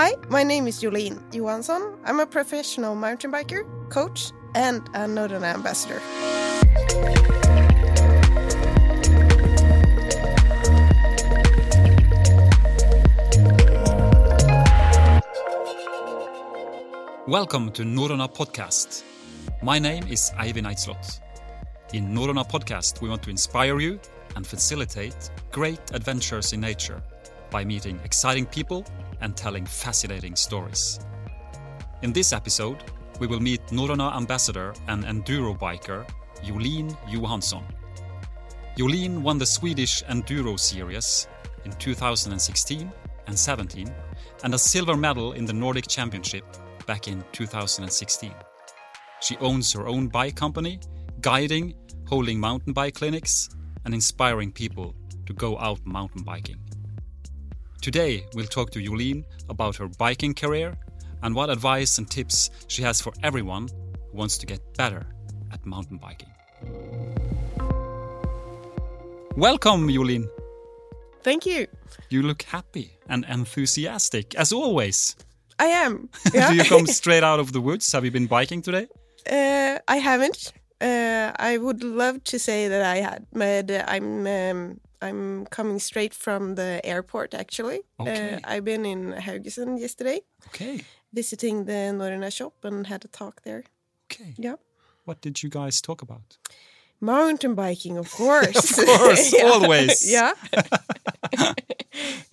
[0.00, 1.98] Hi, my name is Joline Johansson.
[2.04, 6.00] I'm a professional mountain biker, coach, and a Norröna ambassador.
[17.26, 19.02] Welcome to Norröna Podcast.
[19.64, 21.18] My name is Eivind Eidslott.
[21.92, 23.98] In Norröna Podcast, we want to inspire you
[24.36, 27.02] and facilitate great adventures in nature
[27.50, 28.86] by meeting exciting people
[29.20, 31.00] and telling fascinating stories.
[32.02, 32.84] In this episode,
[33.20, 36.06] we will meet Norröna ambassador and enduro biker
[36.42, 37.64] Joline Johansson.
[38.76, 41.26] Joline won the Swedish Enduro Series
[41.64, 42.92] in 2016
[43.26, 43.92] and 17
[44.44, 46.44] and a silver medal in the Nordic Championship
[46.86, 48.32] back in 2016.
[49.20, 50.78] She owns her own bike company,
[51.20, 51.74] guiding,
[52.06, 53.48] holding mountain bike clinics,
[53.84, 54.94] and inspiring people
[55.26, 56.58] to go out mountain biking.
[57.80, 60.76] Today, we'll talk to Joline about her biking career
[61.22, 63.68] and what advice and tips she has for everyone
[64.10, 65.06] who wants to get better
[65.52, 66.28] at mountain biking.
[69.36, 70.28] Welcome, Joline.
[71.22, 71.66] Thank you.
[72.10, 75.14] You look happy and enthusiastic, as always.
[75.58, 76.08] I am.
[76.32, 76.48] Yeah.
[76.50, 77.90] Do you come straight out of the woods?
[77.92, 78.88] Have you been biking today?
[79.30, 80.52] uh, I haven't.
[80.80, 86.14] Uh, I would love to say that I had, but I'm um, I'm coming straight
[86.14, 87.34] from the airport.
[87.34, 88.34] Actually, Okay.
[88.34, 90.80] uh, I've been in Haugesund yesterday, Okay.
[91.12, 93.64] visiting the Norröna shop and had a talk there.
[94.06, 94.34] Okay.
[94.38, 94.56] Yeah,
[95.04, 96.38] What did you guys talk about?
[97.00, 98.78] mountain biking, of course.
[98.78, 99.50] Of course, Yeah.
[99.52, 100.10] always.
[100.16, 100.32] yeah.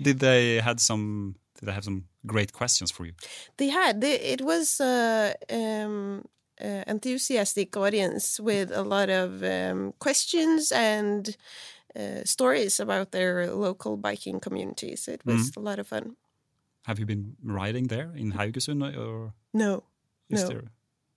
[0.02, 1.36] Did they had some?
[1.60, 3.14] Did they have some great questions for you?
[3.58, 4.02] They had.
[4.02, 6.26] They, it was uh, um,
[6.62, 11.32] uh, enthusiastic audience with a lot of um, questions and uh,
[12.26, 15.08] stories about their local biking communities.
[15.08, 15.60] It was Mm-hmm.
[15.60, 16.16] a lot of fun.
[16.88, 19.84] Have you been riding there in Haugesund, or No,
[20.30, 20.48] is No.
[20.48, 20.64] there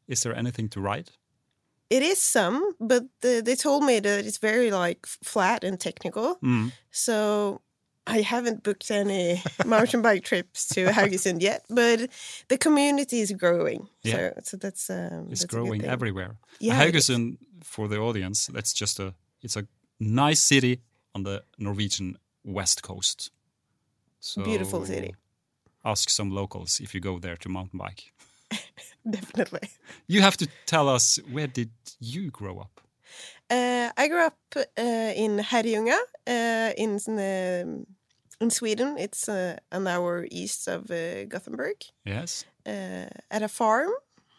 [0.09, 1.11] is there anything to ride?
[1.91, 6.37] it is some, but the, they told me that it's very like flat and technical.
[6.43, 6.71] Mm.
[6.91, 7.61] So
[8.07, 12.11] I haven't booked any mountain bike trips to Haugesund yet, but
[12.49, 13.89] the community is growing.
[14.03, 14.13] Yeah.
[14.13, 16.37] So, so that's um, It's that's growing everywhere.
[16.61, 16.77] Yeah.
[16.79, 19.67] Haugesund, for the audience, that's just a it's a
[19.99, 20.81] nice city
[21.15, 23.31] on the Norwegian west coast.
[24.21, 25.15] So Beautiful city.
[25.85, 28.13] Ask some locals if you go there to mountain bike.
[29.11, 29.69] Definitely.
[30.07, 31.71] You have to tell us where did
[32.01, 32.81] you grow up?
[33.51, 37.87] Uh, I grew up uh, in Herrljunga uh, in um,
[38.41, 38.99] in Sweden.
[38.99, 41.77] It's uh, an hour east of uh, Gothenburg.
[42.05, 43.91] Yes, Uh, at a farm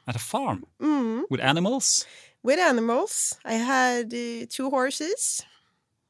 [0.05, 2.05] at a farm mm, with animals.
[2.43, 3.37] With animals.
[3.45, 5.45] I had uh, two horses.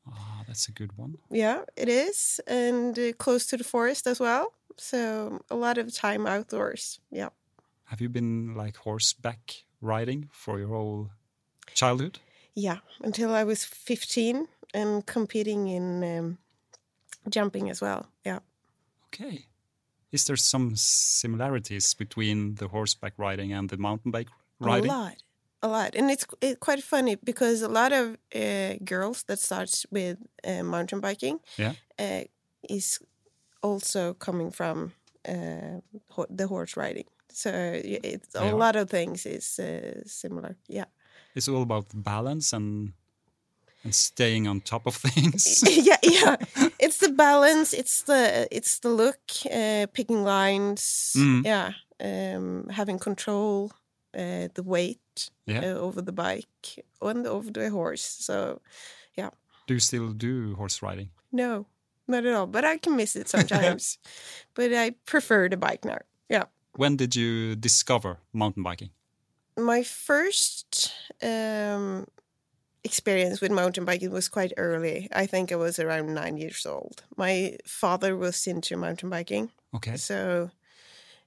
[0.07, 1.17] Ah, that's a good one.
[1.29, 4.53] Yeah, it is, and uh, close to the forest as well.
[4.77, 6.99] So a lot of time outdoors.
[7.11, 7.29] Yeah.
[7.85, 11.09] Have you been like horseback riding for your whole
[11.73, 12.19] childhood?
[12.55, 16.37] Yeah, until I was 15 and competing in um,
[17.29, 18.07] jumping as well.
[18.25, 18.39] Yeah.
[19.07, 19.45] Okay.
[20.11, 24.29] Is there some similarities between the horseback riding and the mountain bike
[24.59, 24.89] riding?
[24.89, 25.23] A lot,
[25.61, 29.85] a lot, and it's it's quite funny because a lot of uh, girls that starts
[29.91, 31.73] with uh, mountain biking, Yeah.
[31.99, 32.23] uh,
[32.69, 32.99] is
[33.61, 34.91] also coming from
[35.27, 37.05] uh, ho- the horse riding.
[37.31, 37.49] So
[37.83, 40.55] it's a lot of things is uh, similar.
[40.67, 40.85] Yeah,
[41.35, 42.93] It's all about balance and
[43.83, 45.63] and staying on top of things.
[45.87, 46.35] yeah, yeah.
[46.79, 47.73] It's the balance.
[47.77, 49.19] It's the it's the look,
[49.51, 51.13] uh, picking lines.
[51.15, 51.45] Mm.
[51.45, 53.71] Yeah, um, having control,
[54.17, 54.99] uh, the weight
[55.45, 55.65] Yeah.
[55.65, 58.01] over the bike and over the horse.
[58.01, 58.61] So
[59.15, 59.29] yeah.
[59.67, 61.09] do you still do horse riding?
[61.31, 61.65] no,
[62.07, 62.47] not at all.
[62.47, 63.97] But I can miss it sometimes.
[64.55, 65.99] but I prefer the bike now.
[66.27, 66.45] Yeah.
[66.75, 68.89] When did you discover mountain biking?
[69.57, 72.07] My first um,
[72.83, 75.07] experience with mountain biking was quite early.
[75.11, 77.03] I think I was around nine years old.
[77.17, 79.51] My father was into mountain biking.
[79.75, 79.97] Okay.
[79.97, 80.51] So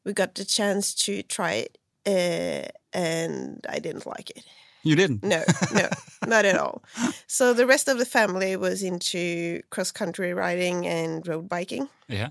[0.04, 4.44] we got the chance to try it, uh, and I didn't like it.
[4.84, 5.22] You didn't?
[5.22, 5.42] No,
[5.74, 5.88] no,
[6.26, 6.82] not at all.
[7.28, 11.88] So the rest of the family was into cross country riding and road biking.
[12.08, 12.30] Yeah.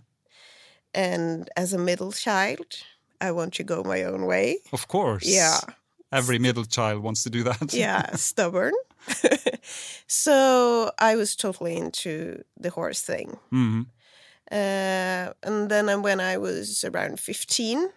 [0.93, 2.65] And as a middle child,
[3.21, 4.57] I want to go my own way.
[4.73, 5.25] Of course.
[5.25, 5.59] Yeah,
[6.11, 7.73] Every middle child wants to do that.
[7.73, 8.73] yeah, stubborn.
[10.07, 13.37] so I was totally into the horse thing.
[13.51, 13.85] Mhm.
[14.51, 17.89] Uh, and then when I was around 15,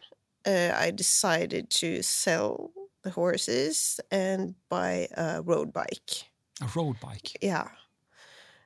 [0.47, 2.71] uh, I decided to sell
[3.03, 6.25] the horses and buy a road bike.
[6.61, 7.37] A road bike.
[7.43, 7.69] Yeah.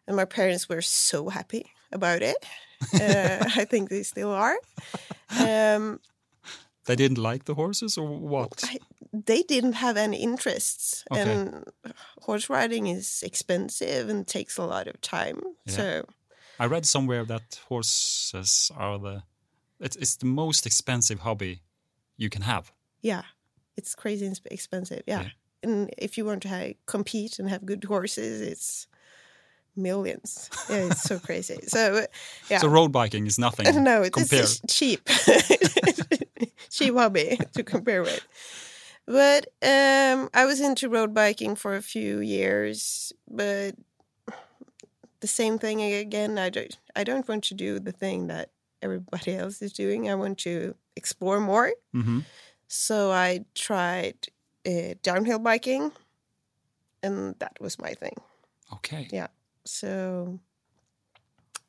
[0.06, 2.36] And my parents were so happy about it.
[2.94, 4.56] Uh, I think they still are.
[5.40, 5.98] um,
[6.84, 8.62] They didn't like the horses, or what?
[8.62, 8.78] I,
[9.26, 11.22] they didn't have any interests, Okay.
[11.22, 11.64] and
[12.22, 15.40] horse riding is expensive and takes a lot of time.
[15.66, 15.74] Yeah.
[15.76, 16.04] So
[16.60, 19.22] I read somewhere that horses are the
[19.80, 21.60] it's, it's the most expensive hobby
[22.18, 22.70] you can have.
[23.00, 23.22] yeah,
[23.76, 25.02] it's crazy expensive.
[25.06, 25.22] Yeah.
[25.22, 25.28] Yeah.
[25.62, 28.86] and if you want to have, compete and have good horses, it's
[29.76, 30.50] millions.
[30.68, 31.58] Yeah, it's so crazy.
[31.68, 32.04] So
[32.50, 35.08] yeah, So road biking is nothing no, it's cheap,
[36.70, 38.26] cheap hobby to compare with.
[39.06, 43.74] But um, I was into road biking for a few years, but
[45.20, 46.38] the same thing again.
[46.38, 46.76] I don't.
[46.94, 48.50] I don't want to do the thing that
[48.82, 50.10] everybody else is doing.
[50.10, 51.72] I want to explore more.
[51.94, 52.24] Mhm.
[52.68, 54.16] So I tried
[54.66, 55.92] uh, downhill biking,
[57.02, 58.16] and that was my thing.
[58.72, 59.08] Okay.
[59.10, 59.28] Yeah.
[59.64, 60.38] So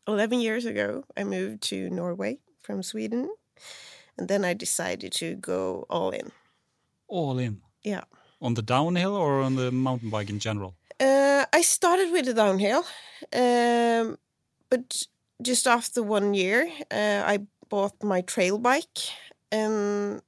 [0.08, 3.30] 11 years ago, I moved to Norway from Sweden.
[4.18, 6.32] And then I decided to go all in.
[7.08, 7.62] All in.
[7.84, 8.04] Yeah.
[8.42, 10.74] On the downhill or on the mountain bike in general?
[11.00, 12.84] Uh, I started with the downhill,
[13.34, 14.18] um,
[14.70, 15.08] but
[15.42, 19.00] just after one year, uh, I bought my trail bike.
[19.52, 20.22] And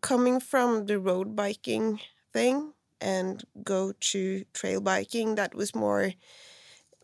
[0.00, 2.00] coming from the road biking
[2.32, 6.12] thing and go to trail biking, that was more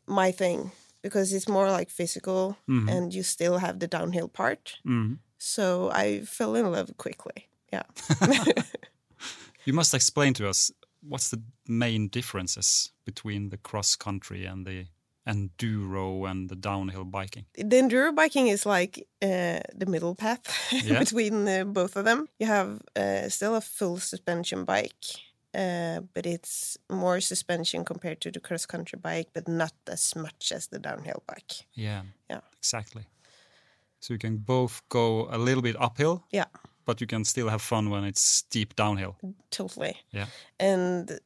[0.07, 0.71] my thing
[1.03, 2.89] because it's more like physical Mhm.
[2.91, 4.79] and you still have the downhill part.
[4.85, 5.19] Mhm.
[5.39, 7.49] So I fell in love quickly.
[7.73, 7.83] Yeah.
[9.67, 10.71] You must explain to us
[11.01, 14.87] what's the main differences between the cross country and the
[15.27, 17.45] enduro and the downhill biking.
[17.57, 20.43] the enduro biking is like uh, the middle path
[20.85, 20.99] Yeah.
[20.99, 22.29] between uh, both of them.
[22.39, 25.05] You have uh, still a full suspension bike,
[25.55, 30.53] uh, but it's more suspension compared to the cross country bike, but not as much
[30.53, 31.67] as the downhill bike.
[31.75, 32.03] Yeah.
[32.31, 32.41] Yeah.
[32.59, 33.05] Exactly.
[34.01, 36.45] So you can both go a little bit uphill, Yeah,
[36.85, 39.17] but you can still have fun when it's steep downhill.
[39.51, 39.95] totally.
[40.13, 40.27] Yeah.
[40.61, 41.19] And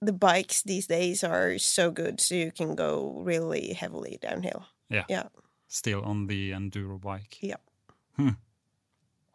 [0.00, 4.66] the bikes these days are so good, so you can go really heavily downhill.
[4.88, 5.04] Yeah.
[5.08, 5.28] Yeah.
[5.68, 7.38] Still on the enduro bike.
[7.40, 7.56] Yeah.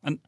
[0.05, 0.19] And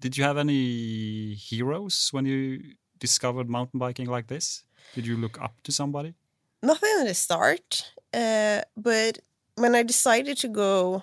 [0.00, 4.64] did you have any heroes when you discovered mountain biking like this?
[4.94, 6.14] Did you look up to somebody?
[6.62, 9.18] nothing at the start, uh, but
[9.56, 11.02] when I decided to go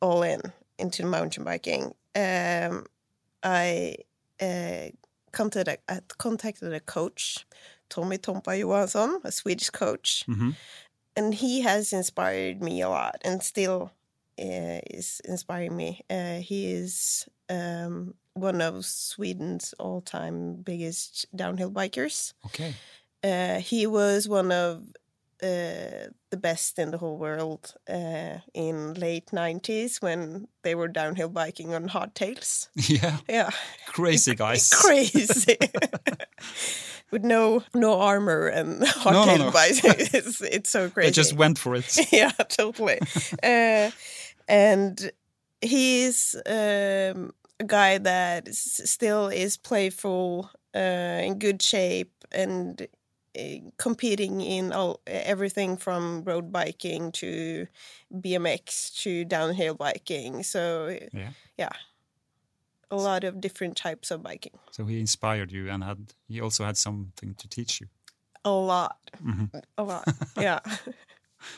[0.00, 0.40] all in
[0.78, 2.86] into mountain biking, um,
[3.42, 3.96] I
[4.40, 4.88] uh,
[5.32, 7.46] contacted, I contacted a coach,
[7.88, 10.50] Tommy Tompa Johansson, a Swedish coach, hmm
[11.18, 13.90] and he has inspired me a lot and still
[14.38, 16.02] uh, is inspiring me.
[16.10, 22.34] Uh, he is um, one of Sweden's all-time biggest downhill bikers.
[22.44, 22.74] Okay.
[23.24, 24.82] Uh, he was one of
[25.42, 31.30] uh, the best in the whole world uh, in late 90s when they were downhill
[31.30, 32.68] biking on hardtails.
[32.90, 33.18] Yeah.
[33.26, 33.50] Yeah,
[33.86, 34.68] Crazy guys.
[34.84, 35.56] crazy.
[37.10, 39.50] With no no armor and no, hardtail no.
[39.50, 41.08] bikes, it's it's so crazy.
[41.08, 41.96] They just went for it.
[42.12, 42.98] yeah, totally.
[43.42, 43.90] uh,
[44.48, 45.10] and
[45.60, 50.78] he's um, a guy that still is playful, uh,
[51.24, 52.86] in good shape, and
[53.38, 53.42] uh,
[53.78, 57.66] competing in all everything from road biking to
[58.12, 60.42] BMX to downhill biking.
[60.42, 61.30] So Yeah.
[61.56, 61.72] yeah,
[62.90, 64.58] a lot of different types of biking.
[64.70, 67.88] So he inspired you and had he also had something to teach you.
[68.44, 69.50] A lot, Mhm.
[69.76, 70.04] a lot.
[70.36, 70.60] yeah.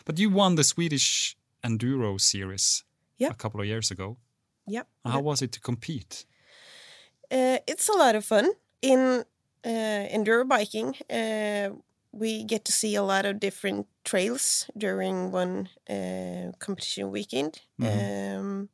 [0.05, 2.85] But you won the Swedish Enduro series
[3.19, 3.31] Yeah.
[3.31, 4.17] a couple of years ago.
[4.67, 4.87] Yep.
[5.05, 6.25] How was it to compete?
[7.31, 8.51] Uh, it's a lot of fun.
[8.83, 9.25] In
[9.65, 11.71] uh, enduro biking, uh,
[12.13, 17.61] we get to see a lot of different trails during one uh, competition weekend.
[17.83, 18.69] Um,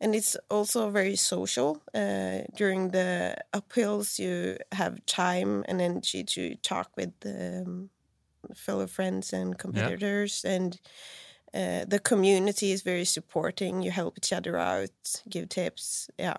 [0.00, 1.82] and it's also very social.
[1.94, 7.90] Uh, during the uphills, you have time and energy to talk with um,
[8.54, 10.44] fellow friends and competitors.
[10.44, 10.80] And
[11.52, 13.82] uh, the community is very supporting.
[13.82, 16.08] You help each other out, give tips.
[16.18, 16.36] Yeah.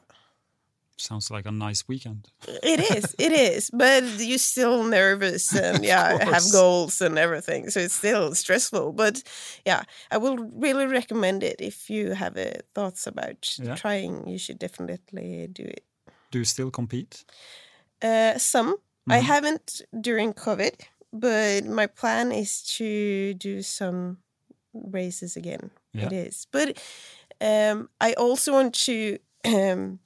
[1.01, 2.27] Sounds like a nice weekend.
[2.47, 7.79] It is, it is, but you're still nervous and yeah, have goals and everything, so
[7.79, 8.93] it's still stressful.
[8.93, 9.23] But
[9.65, 13.75] yeah, I will really recommend it if you have uh, thoughts about Yeah.
[13.75, 14.27] trying.
[14.27, 15.83] You should definitely do it.
[16.31, 17.25] Do you still compete?
[18.01, 18.75] Uh, some
[19.09, 19.25] I Mhm.
[19.25, 20.73] haven't during COVID,
[21.11, 24.17] but my plan is to do some
[24.73, 25.71] races again.
[25.93, 26.05] Yeah.
[26.07, 26.77] It is, but
[27.41, 29.17] um, I also want to.
[29.43, 29.99] Um,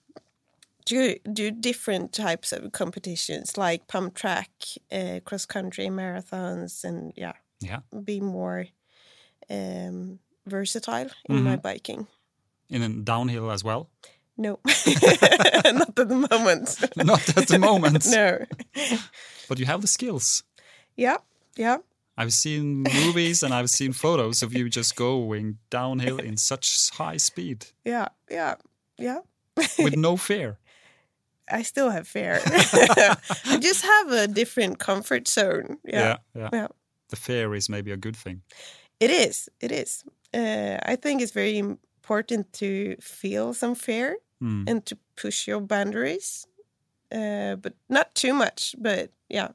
[0.85, 4.49] do, do different types of competitions like pump track,
[4.91, 7.79] uh, cross country marathons, and yeah, Yeah.
[8.03, 8.67] be more
[9.49, 12.07] um, versatile in my biking.
[12.69, 13.89] In a downhill as well?
[14.37, 16.77] No, not at the moment.
[16.97, 18.05] Not at the moment.
[18.11, 18.45] no.
[19.47, 20.43] But you have the skills.
[20.97, 21.17] Yeah,
[21.55, 21.77] yeah.
[22.17, 27.17] I've seen movies and I've seen photos of you just going downhill in such high
[27.17, 28.55] speed Yeah, yeah,
[28.97, 29.19] yeah.
[29.79, 30.57] with no fear.
[31.47, 32.41] I still have fear.
[32.45, 35.77] I just have a different comfort zone.
[35.83, 36.17] Yeah.
[36.35, 36.49] yeah.
[36.53, 36.67] yeah.
[37.09, 38.41] The fear is maybe a good thing.
[38.99, 39.49] It is.
[39.59, 40.03] It is.
[40.33, 44.69] Uh, I think it's very important to feel some fear Mm.
[44.69, 46.45] and to push your boundaries,
[47.09, 48.75] uh, but not too much.
[48.77, 49.47] But yeah,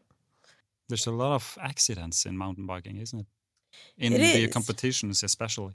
[0.88, 3.26] There's a lot of accidents in mountain biking, isn't it?
[3.98, 5.74] In It the competitions, especially.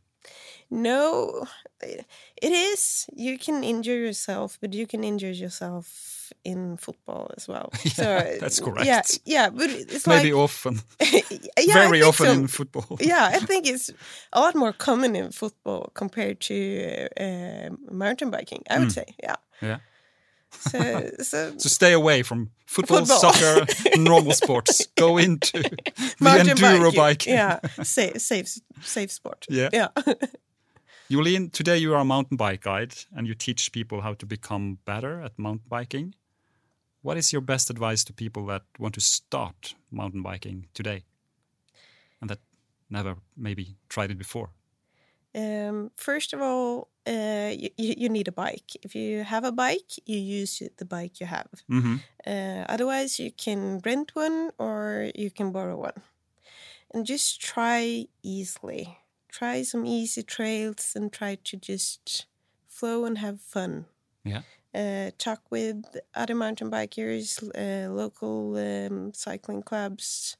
[0.70, 1.46] No,
[1.82, 3.06] it is.
[3.16, 7.70] You can injure yourself, but you can injure yourself in football as well.
[7.98, 8.86] Yeah, that's correct.
[8.86, 10.82] Yeah, yeah, but it's Maybe like often,
[11.58, 12.32] yeah, very often so.
[12.34, 12.98] in football.
[13.00, 13.92] yeah, I think it's
[14.34, 18.64] a lot more common in football compared to uh, mountain biking.
[18.70, 18.94] I would Mm.
[18.94, 19.36] say, yeah.
[19.62, 19.78] Yeah.
[20.60, 23.34] So, so So stay away from football, Football.
[23.34, 23.66] soccer,
[23.98, 24.88] normal sports.
[24.96, 27.34] Go into the mountain enduro biking, biking.
[27.34, 28.48] yeah, safe, safe,
[28.82, 29.46] safe sport.
[29.50, 29.70] Yeah.
[29.74, 29.88] yeah.
[31.12, 34.80] Joline, today you are a mountain bike guide and you teach people how to become
[34.86, 36.16] better at mountain biking.
[37.04, 41.04] What is your best advice to people that want to start mountain biking today
[42.20, 42.40] and that
[42.90, 44.50] never maybe tried it before?
[45.36, 48.72] Um, first of all, uh, you, you need a bike.
[48.84, 51.50] If you have a bike, you use the bike you have.
[51.68, 51.96] hmm
[52.26, 56.02] Uh, otherwise, you can rent one or you can borrow one.
[56.94, 58.98] And just try easily.
[59.30, 62.26] Try some easy trails and try to just
[62.68, 63.86] flow and have fun.
[64.24, 64.42] Yeah.
[64.74, 65.84] Uh, talk with
[66.16, 70.38] other mountain bikers, uh, local um, cycling clubs.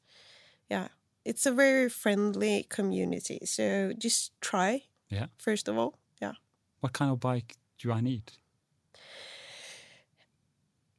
[0.70, 0.88] Yeah,
[1.24, 3.40] it's a very friendly community.
[3.46, 4.84] So just try.
[5.10, 5.28] Yeah.
[5.38, 5.94] First of all.
[6.86, 8.26] What kind of bike do I need?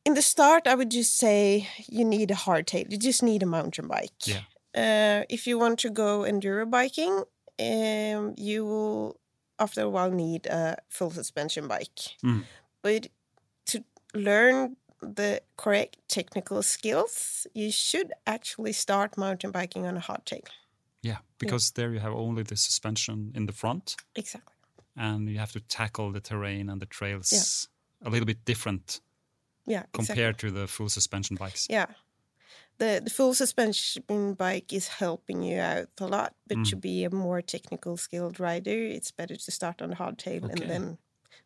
[0.06, 2.90] in the start, I would just say you need a hardtail.
[2.90, 4.22] You just need a mountain bike.
[4.24, 4.44] Yeah.
[4.74, 7.24] Uh, if you want to go enduro biking,
[7.58, 9.16] um, you will
[9.58, 12.00] after a while need a full suspension bike.
[12.24, 12.44] Mm.
[12.82, 13.08] But
[13.70, 20.46] to learn the correct technical skills, you should actually start mountain biking on a hardtail.
[21.02, 24.55] Yeah, because there you have only the suspension in the front Exactly.
[24.96, 27.68] And you have to tackle the terrain and the trails
[28.04, 29.00] a little bit different
[29.66, 29.80] Yeah.
[29.94, 30.06] Exactly.
[30.06, 31.66] compared to the full suspension bikes.
[31.70, 31.86] Yeah.
[32.78, 36.68] The, the full suspension bike is helping you out a lot, but Mm.
[36.70, 40.52] to be a more technical skilled rider, it's better to start on the hardtail Okay.
[40.62, 40.98] and then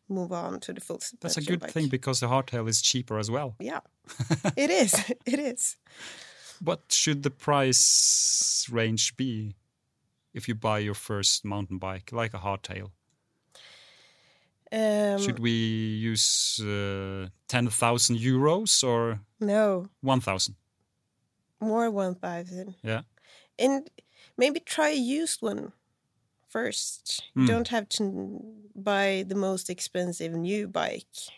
[0.09, 1.71] move on to the full suspension That's a good bike.
[1.71, 3.55] thing because the hardtail is cheaper as well.
[3.59, 3.79] Yeah,
[4.57, 4.93] it is.
[5.25, 5.77] It is.
[6.63, 9.55] What should the price range be
[10.33, 12.91] if you buy your first mountain bike, like a hardtail?
[14.73, 20.55] Um, should we use uh, 10,000 euros or no 1,000?
[21.59, 23.01] more one thousand, Yeah.
[23.59, 23.87] and
[24.37, 25.73] maybe try a used one
[26.49, 27.21] first.
[27.35, 27.47] You Mm.
[27.47, 28.03] don't have to
[28.75, 31.31] buy the most expensive new bike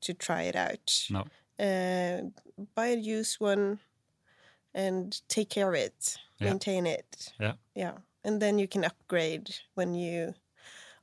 [0.00, 1.06] to try it out.
[1.10, 1.24] No.
[1.58, 2.22] uh,
[2.74, 3.78] buy a used one
[4.74, 6.48] and take care of it, Yeah.
[6.50, 7.32] maintain it.
[7.40, 7.54] Yeah.
[7.74, 7.98] Yeah.
[8.24, 10.34] And then you can upgrade when you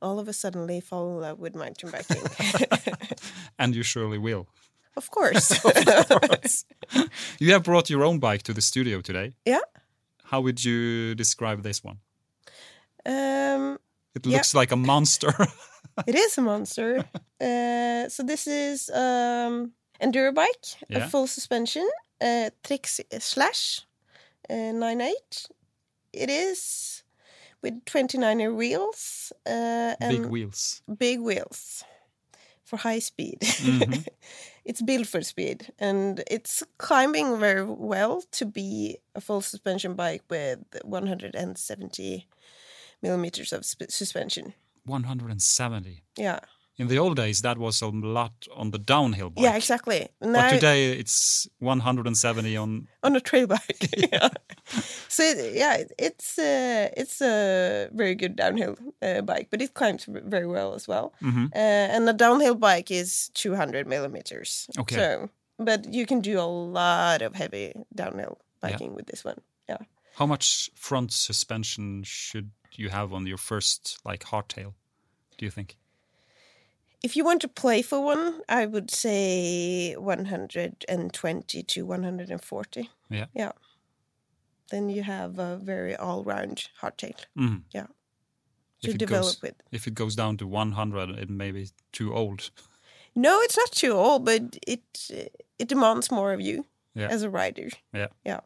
[0.01, 2.23] all of a suddenly fall in love with mountain biking.
[3.59, 4.47] And you surely will.
[4.97, 5.51] of course.
[7.39, 9.33] You have brought your own bike to the studio today.
[9.45, 9.61] Yeah.
[10.23, 11.97] How would you describe this one?
[13.05, 13.77] um,
[14.15, 14.33] It Yeah.
[14.37, 15.33] looks like a monster.
[16.07, 17.05] it is a monster.
[17.41, 21.05] Uh, so this is um, enduro bike, Yeah.
[21.05, 21.87] a full suspension,
[22.21, 22.87] uh, Trek
[23.19, 23.85] Slash
[24.49, 25.47] uh, 98.
[26.13, 27.03] It is
[27.61, 29.31] with 29er wheels.
[29.45, 30.81] Uh, and Big wheels.
[30.97, 31.83] big wheels
[32.63, 33.39] for high speed.
[33.41, 34.07] Mhm.
[34.65, 40.23] it's built for speed and it's climbing very well to be a full suspension bike
[40.29, 42.27] with 170
[43.01, 44.53] millimeters of sp- suspension.
[44.85, 46.03] 170.
[46.17, 46.39] Yeah.
[46.79, 49.43] In the old days, that was a lot on the downhill bike.
[49.43, 50.07] Yeah, exactly.
[50.21, 52.87] But today it's 170 on.
[53.03, 53.89] on a trail bike.
[53.97, 54.29] yeah.
[55.09, 60.05] So it- yeah, it's uh, it's a very good downhill uh, bike, but it climbs
[60.07, 61.11] very well as well.
[61.21, 61.51] Mhm.
[61.53, 61.57] Uh,
[61.95, 64.69] and the downhill bike is 200 millimeters.
[64.79, 64.95] Okay.
[64.95, 68.69] So, but you can do a lot of heavy downhill Yeah.
[68.71, 69.41] biking with this one.
[69.67, 69.77] Yeah.
[70.15, 74.73] How much front suspension should you have on your first like hardtail?
[75.37, 75.75] Do you think?
[77.03, 82.89] If you want to play for one, I would say 120 to 140.
[83.09, 83.25] Yeah.
[83.33, 83.51] Yeah.
[84.69, 87.63] Then you have a very all-round hardtail Mhm.
[87.73, 87.87] Yeah.
[88.81, 89.55] If to it develop goes, with.
[89.71, 92.51] if it goes down to 100, it may be too old.
[93.15, 94.81] No, it's not too old, but it
[95.57, 96.65] it demands more of you
[96.95, 97.09] Yeah.
[97.11, 97.69] as a rider.
[97.93, 98.07] Yeah.
[98.25, 98.41] Yeah.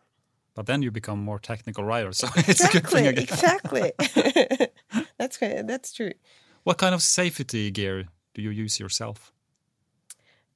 [0.56, 3.92] But then you become more technical rider, so it's a good Exactly, exactly.
[5.18, 5.38] that's.
[5.68, 6.14] That's true.
[6.64, 9.32] What kind of safety gear do you use yourself?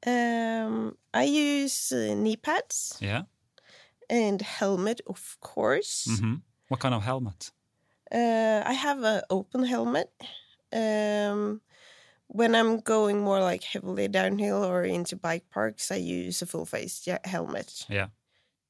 [0.05, 3.23] Um, I use uh, knee pads Yeah.
[4.09, 6.19] and helmet, of course.
[6.19, 6.35] hmm
[6.69, 7.51] What kind of helmet?
[8.11, 10.11] Uh, I have an open helmet.
[10.73, 11.61] Um,
[12.27, 16.65] when I'm going more like heavily downhill or into bike parks, I use a full
[16.65, 17.85] face helmet.
[17.89, 18.07] Yeah.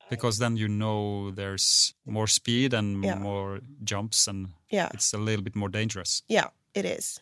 [0.09, 3.19] Because then you know there's more speed and Yeah.
[3.19, 6.23] more jumps, and Yeah, it's a little bit more dangerous.
[6.29, 7.19] yeah, it is.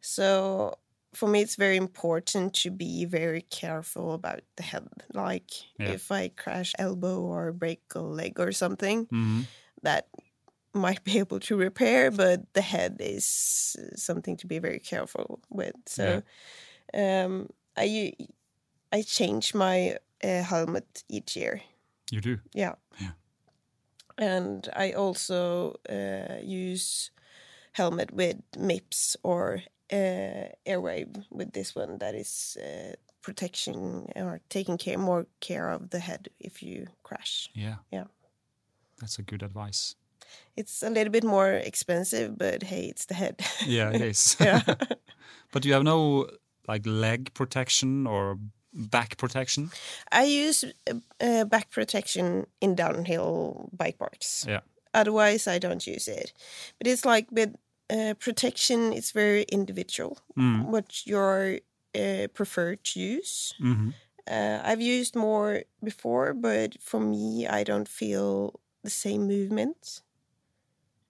[0.00, 0.74] So
[1.14, 4.88] for me, it's very important to be very careful about the head.
[5.14, 5.92] Like Yeah.
[5.94, 9.42] if I crash elbow or break a leg or something, hmm
[9.82, 10.08] that
[10.74, 15.76] might be able to repair, but the head is something to be very careful with.
[15.86, 16.22] So
[16.94, 18.14] um, I
[18.92, 21.62] I change my uh, helmet each year.
[22.10, 22.38] You do.
[22.54, 22.74] Yeah.
[23.00, 23.12] Yeah.
[24.16, 27.10] And I also uh, use
[27.72, 29.62] helmet with MIPS or
[29.92, 35.90] uh, airwave with this one that is uh, protection or taking care more care of
[35.90, 37.48] the head if you crash.
[37.54, 37.76] Yeah.
[37.90, 38.04] Yeah.
[39.00, 39.96] That's a good advice.
[40.56, 43.40] It's a little bit more expensive, but hey, it's the head.
[43.66, 44.36] Yeah, it is.
[44.40, 44.62] yeah.
[45.52, 46.28] but you have no
[46.68, 48.38] like leg protection or
[48.72, 49.70] back protection.
[50.12, 54.44] I use uh, uh, back protection in downhill bike parks.
[54.48, 54.60] Yeah.
[54.92, 56.32] Otherwise, I don't use it.
[56.78, 57.56] But it's like with
[57.90, 60.66] uh, protection, is very individual Mm.
[60.66, 61.60] what you're
[61.94, 63.54] uh, prefer to use.
[63.58, 63.90] hmm
[64.26, 70.02] Uh, I've used more before, but for me, I don't feel the same movement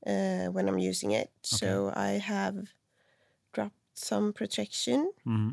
[0.07, 1.31] uh, when I'm using it.
[1.43, 2.69] So I have
[3.53, 5.51] dropped some protection hmm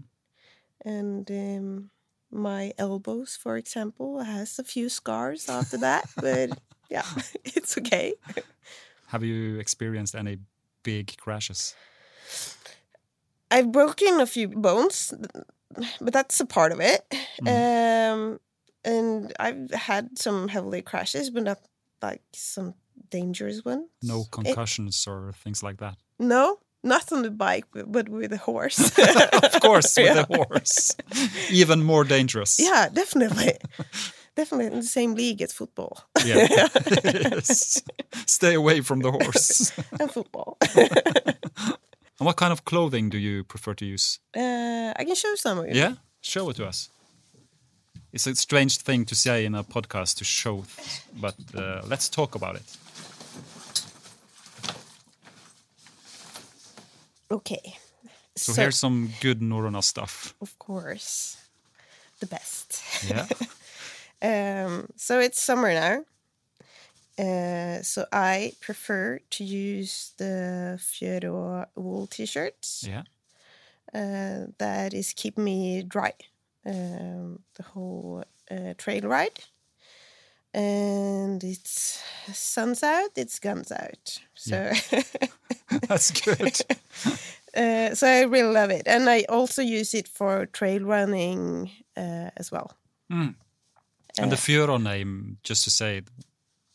[0.84, 1.92] and um,
[2.32, 6.50] my elbows, for example, has a few scars after that, but
[6.90, 7.06] yeah,
[7.44, 8.14] it's okay.
[9.08, 10.40] Have you experienced any
[10.84, 11.76] big crashes?
[13.50, 15.14] I've broken a few bones,
[16.00, 17.02] but that's a part of it.
[17.46, 18.40] Um,
[18.86, 21.60] and I've had some heavily crashes, but not
[22.02, 22.74] like some
[23.10, 23.90] dangerous ones.
[24.02, 25.98] No It- concussions or things like that?
[26.20, 28.80] no, not on the bike, but, but with a horse.
[28.98, 30.24] of course, with Yeah.
[30.24, 30.96] the horse.
[31.52, 32.58] Even more dangerous.
[32.60, 33.58] yeah, definitely.
[34.36, 36.48] definitely in the same league as football Yeah.
[37.42, 39.72] Stay away from the horse.
[40.00, 40.58] and football.
[40.76, 44.20] and what kind of clothing do you prefer to use?
[44.36, 45.74] Uh, I can show some of you.
[45.76, 46.90] Yeah, show it to us.
[48.14, 50.66] It's a strange thing to say in a podcast to show,
[51.22, 52.78] but uh, let's talk about it.
[57.30, 57.76] Okay.
[58.36, 60.34] So, here's some good Norröna stuff.
[60.42, 61.38] of course,
[62.20, 62.82] the best.
[63.08, 63.28] Yeah.
[64.22, 66.06] Um, so it's summer now.
[67.20, 72.86] Uh, so I prefer to use the Fjørå wool t-shirts.
[72.88, 73.04] yeah.
[73.94, 76.14] Uh, that is keep me dry
[76.66, 79.44] um, the whole uh, trail ride.
[80.54, 82.02] And it's
[82.34, 84.20] sun's out, it's guns out.
[84.34, 84.72] So
[85.88, 86.60] That's good.
[87.56, 92.30] uh, so I really love it, and I also use it for trail running uh,
[92.36, 92.72] as well.
[93.12, 93.36] Mm.
[94.20, 96.02] And the Fjørå name, just to say,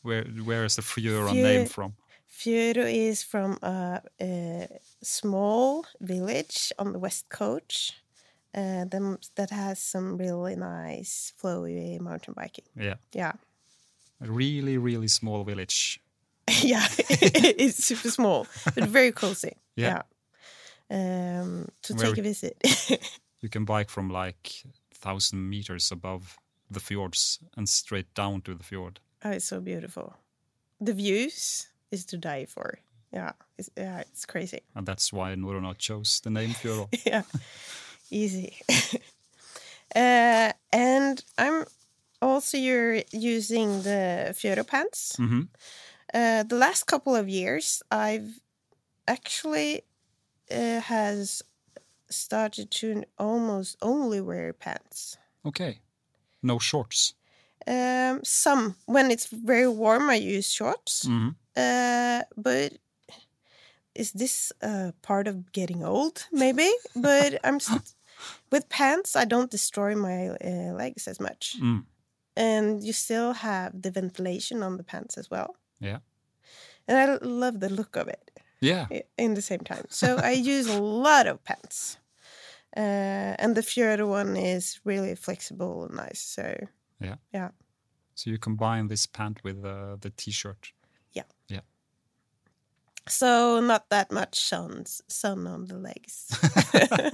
[0.02, 1.92] where where is the Fjørå Fior- name from?
[2.28, 4.66] Fjørå is from a, a
[5.02, 7.94] small village on the west coast
[8.54, 8.84] uh,
[9.34, 12.64] that has some really nice flowy mountain biking.
[12.76, 12.96] Yeah.
[13.14, 13.32] Yeah,
[14.20, 16.00] A really, really small village.
[16.62, 16.86] yeah,
[17.58, 19.56] it's super small but very cozy.
[19.76, 20.02] Yeah.
[20.90, 22.56] Yeah, um, to Very- take a visit.
[23.40, 24.62] You can bike from like
[24.94, 26.36] thousand meters above
[26.70, 29.00] the fjords and straight down to the fjord.
[29.24, 30.14] oh, it's so beautiful.
[30.80, 32.78] The views is to die for.
[33.12, 34.60] Yeah, it's, yeah, it's crazy.
[34.74, 36.88] And that's why Norröna chose the name Fjørå.
[37.06, 37.22] yeah,
[38.10, 38.56] easy.
[39.96, 41.64] uh, and I'm
[42.20, 45.16] also you're using the Fjørå pants.
[45.16, 45.42] hmm
[46.14, 48.40] Uh, the last couple of years, I've
[49.08, 49.82] actually
[50.50, 51.42] uh, has
[52.10, 55.18] started to almost only wear pants.
[55.44, 55.80] Okay.
[56.46, 57.14] No shorts.
[57.66, 61.06] Um, some when it's very warm, I use shorts.
[61.06, 62.72] hmm Uh, but
[63.94, 66.26] is this uh, part of getting old?
[66.32, 67.58] Maybe, but I'm
[68.50, 69.16] with pants.
[69.16, 71.84] I don't destroy my uh, legs as much, Mm.
[72.36, 75.56] and you still have the ventilation on the pants as well.
[75.80, 75.98] Yeah.
[76.88, 78.30] and I love the look of it
[78.60, 78.86] Yeah.
[79.18, 79.84] in the same time.
[79.88, 81.98] So I use a lot of pants.
[82.76, 86.20] Uh, and the Fjørå one is really flexible and nice.
[86.20, 86.42] So
[87.00, 87.16] Yeah.
[87.34, 87.50] yeah.
[88.14, 90.72] So you combine this pant with uh, the t-shirt.
[91.12, 91.24] Yeah.
[91.48, 91.60] Yeah.
[93.08, 96.28] So not that much sun sun on the legs.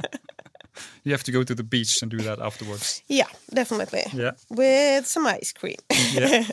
[1.05, 3.03] You have to go to the beach and do that afterwards.
[3.09, 4.05] yeah, definitely.
[4.13, 4.33] Yeah.
[4.49, 5.77] With some ice cream.
[6.13, 6.47] Yeah.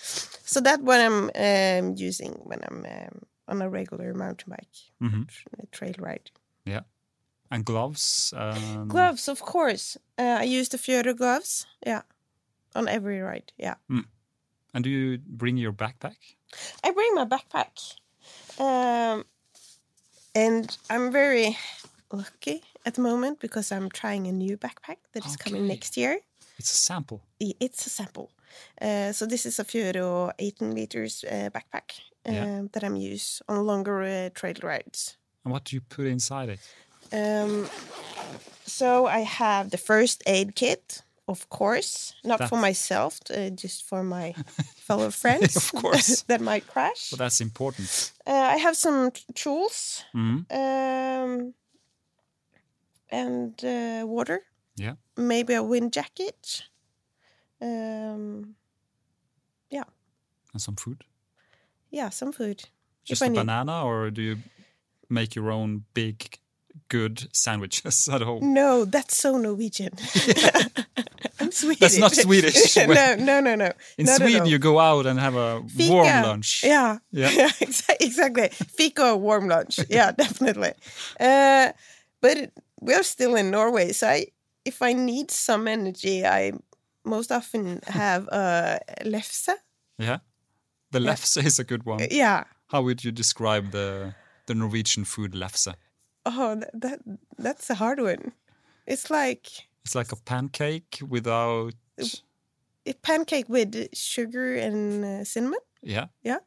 [0.44, 5.22] so that what I'm um, using when I'm um, on a regular mountain bike hmm
[5.72, 6.30] trail ride.
[7.50, 8.32] And gloves.
[8.36, 9.96] Um, Gloves, of course.
[10.18, 11.66] Uh, I use the Fjørå gloves.
[11.86, 12.02] Yeah,
[12.74, 13.52] on every ride.
[13.58, 13.74] Yeah,
[14.74, 16.16] And do you bring your backpack?
[16.86, 17.96] I bring my backpack,
[18.58, 19.24] um,
[20.34, 21.56] and I'm very
[22.12, 26.20] lucky at the moment because I'm trying a new backpack that is coming next year.
[26.58, 27.20] It's a sample.
[27.40, 28.30] It's a sample.
[28.80, 32.62] Uh, so this is a Fjørå 18 liters uh, backpack um, Yeah.
[32.72, 35.16] that I'm use on longer uh, trail rides.
[35.44, 36.60] And what do you put inside it?
[37.14, 37.68] Um,
[38.66, 44.02] so I have the first aid kit, of course, not for myself, uh, just for
[44.02, 44.32] my
[44.86, 46.22] fellow friends, Of course.
[46.28, 47.12] that might crash.
[47.12, 48.12] Well, that's important.
[48.26, 50.44] Uh, I have some tools Mhm.
[50.50, 51.54] um,
[53.10, 54.40] and uh, water.
[54.76, 54.94] Yeah.
[55.16, 56.64] Maybe a wind jacket.
[57.60, 58.56] Um,
[59.70, 59.84] yeah,
[60.52, 61.04] And some food.
[61.90, 62.68] yeah, some food.
[63.04, 64.36] Just I a banana, or do you
[65.08, 66.38] make your own big,
[66.88, 68.52] good sandwiches at home?
[68.54, 69.92] No, that's so Norwegian.
[71.40, 71.78] I'm Swedish.
[71.80, 72.76] That's not Swedish.
[72.76, 73.72] no, no, no, no.
[73.98, 75.92] In Not Sweden, you go out and have a Fika.
[75.92, 76.62] warm lunch.
[76.64, 77.30] Yeah, Yeah.
[77.60, 78.48] exa- exactly.
[78.48, 79.78] Fika warm lunch.
[79.88, 80.72] Yeah, definitely.
[81.18, 81.72] Uh,
[82.20, 84.26] but we're still in Norway, so I,
[84.64, 86.52] if I need some energy, I
[87.04, 89.50] most often have a uh, lefse.
[89.98, 90.18] Yeah.
[90.90, 91.10] The Yeah.
[91.12, 92.06] lefse is a good one.
[92.10, 92.44] Yeah.
[92.68, 94.14] How would you describe the
[94.46, 95.74] the Norwegian food lefse?
[96.26, 97.00] Oh, that, that
[97.38, 98.32] that's a hard one.
[98.86, 99.46] It's like
[99.84, 101.74] It's like a pancake without.
[102.86, 105.60] a pancake with sugar and uh, cinnamon.
[105.82, 106.06] Yeah.
[106.22, 106.38] Yeah.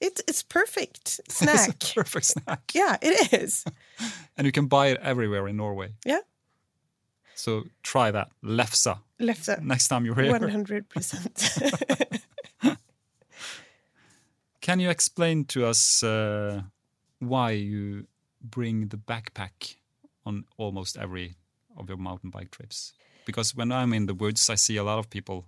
[0.00, 1.68] It's it's perfect It's snack.
[1.70, 2.72] a perfect snack.
[2.74, 3.64] yeah, it is.
[4.36, 5.92] And you can buy it everywhere in Norway.
[6.06, 6.20] Yeah.
[7.34, 8.28] So try that.
[8.42, 8.98] Lefse.
[9.20, 9.60] Lefse.
[9.62, 10.30] Next time you're here.
[10.32, 11.58] One hundred percent.
[14.60, 16.62] Can you explain to us uh,
[17.18, 18.06] why you
[18.42, 19.76] bring the backpack
[20.26, 21.36] on almost every
[21.76, 22.92] of your mountain bike trips?
[23.24, 25.46] Because when I'm in the woods, I see a lot of people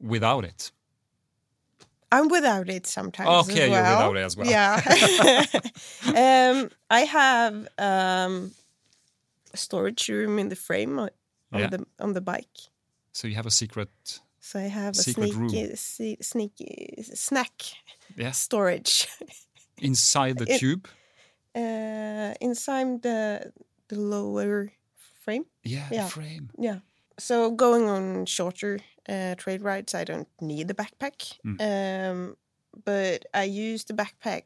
[0.00, 0.72] without it.
[2.10, 3.48] I'm without it sometimes.
[3.50, 4.46] Okay, as you're without it as well.
[4.48, 4.80] Yeah.
[6.06, 8.52] um, I have um,
[9.52, 11.10] a storage room in the frame on,
[11.52, 11.68] Yeah.
[11.68, 12.56] the on the bike.
[13.12, 14.20] So you have a secret.
[14.40, 15.48] So I have a Secret room.
[15.48, 17.52] sneaky, sneaky snack
[18.16, 18.38] Yes.
[18.38, 19.08] storage
[19.82, 20.86] Inside the tube.
[21.54, 23.52] Uh, inside the
[23.88, 24.72] the lower
[25.24, 25.44] frame.
[25.62, 26.04] Yeah, yeah.
[26.04, 26.50] the frame.
[26.58, 26.78] Yeah.
[27.18, 31.38] So going on shorter uh, trade rides, I don't need the backpack.
[31.44, 31.60] Mm.
[31.60, 32.36] Um,
[32.84, 34.44] but I use the backpack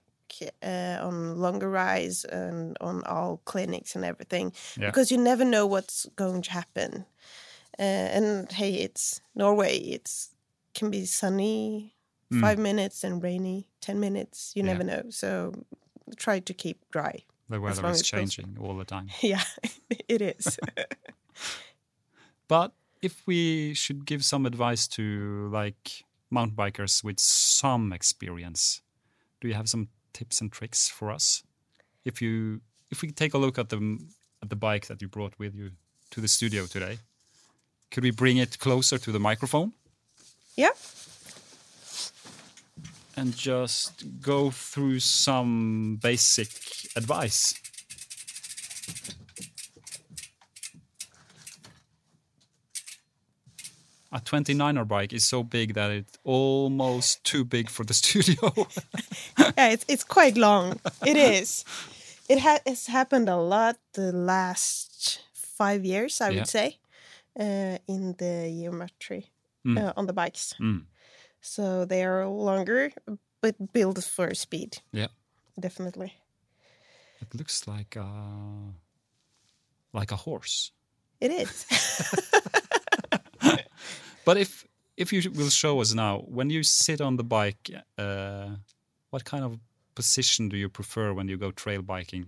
[0.62, 4.90] uh, on longer rides and on all clinics and everything Yeah.
[4.90, 7.06] because you never know what's going to happen.
[7.78, 7.82] Uh,
[8.16, 9.78] and hey, it's Norway.
[9.78, 10.34] It's
[10.74, 11.94] can be sunny
[12.30, 12.40] Mm.
[12.42, 14.52] five minutes and rainy ten minutes.
[14.54, 14.72] You Yeah.
[14.72, 15.02] never know.
[15.10, 15.52] So
[16.16, 17.24] try to keep dry.
[17.48, 19.08] The weather is changing all the time.
[19.20, 19.42] yeah,
[20.08, 20.58] it is.
[22.46, 28.82] But if we should give some advice to like mountain bikers with some experience,
[29.40, 31.42] do you have some tips and tricks for us?
[32.04, 33.98] If you if we take a look at the
[34.42, 35.70] at the bike that you brought with you
[36.10, 36.98] to the studio today,
[37.90, 39.72] could we bring it closer to the microphone
[40.58, 40.70] yeah.
[43.18, 46.48] And just go through some basic
[46.96, 47.54] advice?
[54.10, 58.52] A 29er bike is so big that it's almost too big for the studio.
[59.58, 60.80] yeah, it's it's quite long.
[61.06, 61.64] It is.
[62.28, 66.36] It ha- has happened a lot the last five years, I Yeah.
[66.38, 66.78] would say,
[67.38, 69.30] uh, in the geometry
[69.66, 69.76] Mm.
[69.78, 70.54] uh, on the bikes.
[70.60, 70.84] Mm.
[71.40, 72.92] So they are longer,
[73.40, 74.78] but built for speed.
[74.92, 75.08] Yeah.
[75.58, 76.12] definitely.
[77.20, 78.06] it looks like a,
[79.92, 80.72] like a horse.
[81.20, 81.66] It is.
[84.28, 88.56] But if if you will show us now, when you sit on the bike, uh,
[89.10, 89.58] what kind of
[89.94, 92.26] position do you prefer when you go trail biking?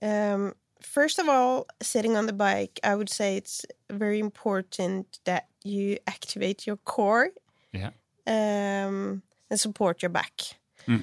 [0.00, 5.48] um, first of all, sitting on the bike, I would say it's very important that
[5.64, 7.28] you activate your core.
[7.72, 7.90] Yeah.
[8.26, 10.40] Um, and support your back.
[10.86, 11.02] Mm.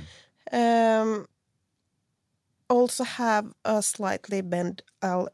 [0.52, 1.28] Um,
[2.70, 4.82] also have a slightly bent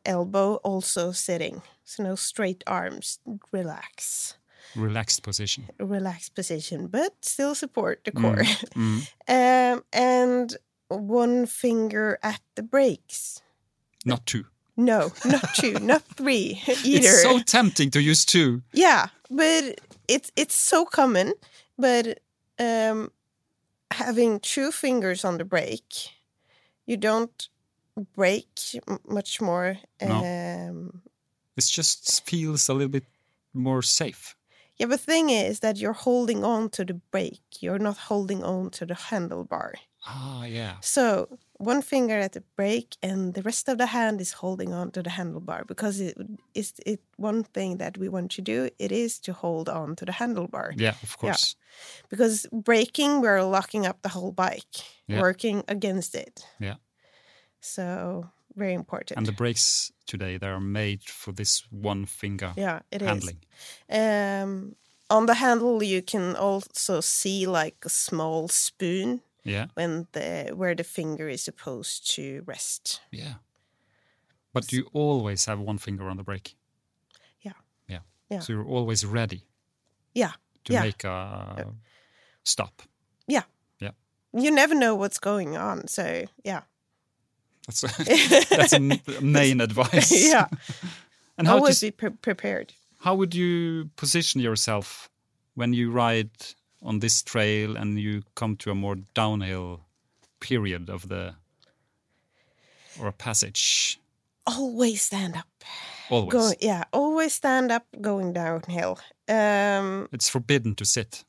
[0.06, 1.62] elbow, also sitting.
[1.84, 3.19] So no straight arms.
[3.52, 4.38] Relax.
[4.76, 5.69] Relaxed position.
[5.80, 8.43] Relaxed position, but still support the core.
[8.76, 9.08] Mm.
[9.28, 13.41] um, and one finger at the brakes.
[14.06, 14.45] Not two.
[14.78, 17.08] No, not two, not three either.
[17.08, 18.62] It's so tempting to use two.
[18.74, 21.34] Yeah, but it's it's so common.
[21.78, 22.20] But
[22.60, 23.12] um,
[23.92, 26.12] having two fingers on the brake,
[26.86, 27.50] you don't
[28.16, 29.78] brake m- much more.
[30.02, 30.16] No.
[30.70, 31.02] Um,
[31.58, 33.06] It just feels a little bit
[33.54, 34.36] more safe.
[34.78, 37.62] yeah, but the thing is that you're holding on to the brake.
[37.62, 39.74] You're not holding on to the handlebar.
[40.08, 40.76] Ah, yeah.
[40.82, 44.91] So one finger at the brake, and the rest of the hand is holding on
[44.91, 46.15] to the handlebar because it
[46.54, 48.70] is it one thing that we want to do.
[48.78, 50.74] It is to hold on to the handlebar.
[50.78, 51.56] Yeah, of course.
[51.56, 52.08] yeah.
[52.10, 54.76] because braking we're locking up the whole bike
[55.08, 55.22] Yeah.
[55.22, 56.76] working against it Yeah.
[57.60, 62.80] so very important And the brakes today, they are made for this one finger yeah
[62.91, 63.08] it is.
[63.08, 63.38] handling.
[63.89, 64.76] um
[65.10, 70.75] on the handle you can also see like a small spoon Yeah, when the where
[70.75, 73.36] the finger is supposed to rest yeah.
[74.53, 76.55] But you always have one finger on the brake.
[77.41, 77.51] Yeah.
[77.88, 77.99] Yeah.
[78.29, 78.39] Yeah.
[78.39, 79.43] So you're always ready
[80.15, 80.31] yeah
[80.63, 80.81] to Yeah.
[80.81, 81.73] make a
[82.43, 82.81] stop.
[83.27, 83.43] yeah
[83.79, 83.91] Yeah.
[84.34, 86.62] you never know what's going on so yeah
[87.67, 87.81] That's
[88.49, 88.79] that's a
[89.21, 90.12] main advice.
[90.29, 90.47] yeah
[91.38, 95.10] And how always be pre- prepared how would you position yourself
[95.55, 96.31] when you ride
[96.86, 99.80] on this trail and you come to a more downhill
[100.39, 101.34] period of the
[103.00, 104.00] or a passage?
[104.48, 105.48] always stand up
[106.12, 106.32] Always.
[106.34, 109.00] Go, yeah, always stand up going downhill.
[109.28, 111.26] Um, It's forbidden to sit.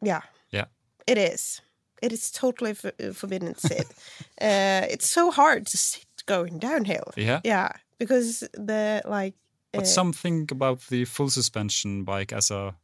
[0.00, 0.20] yeah,
[0.52, 0.66] Yeah.
[1.08, 1.60] it is.
[2.00, 3.86] It is totally f- forbidden to sit.
[4.40, 7.12] uh, it's so hard to sit going downhill.
[7.16, 7.40] Yeah.
[7.44, 9.34] Yeah, because the like.
[9.72, 12.74] But uh, some think about the full suspension bike as a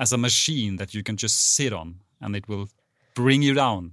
[0.00, 2.68] as a machine that you can just sit on and it will
[3.14, 3.92] bring you down.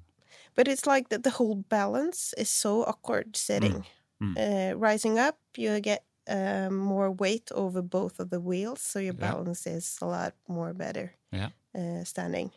[0.55, 3.85] But it's like that the whole balance is so awkward sitting.
[4.21, 4.35] Mm.
[4.37, 9.13] Uh, rising up, you get um, more weight over both of the wheels, so your
[9.13, 9.31] Yeah.
[9.31, 11.49] balance is a lot more better Yeah.
[11.75, 12.51] uh, standing.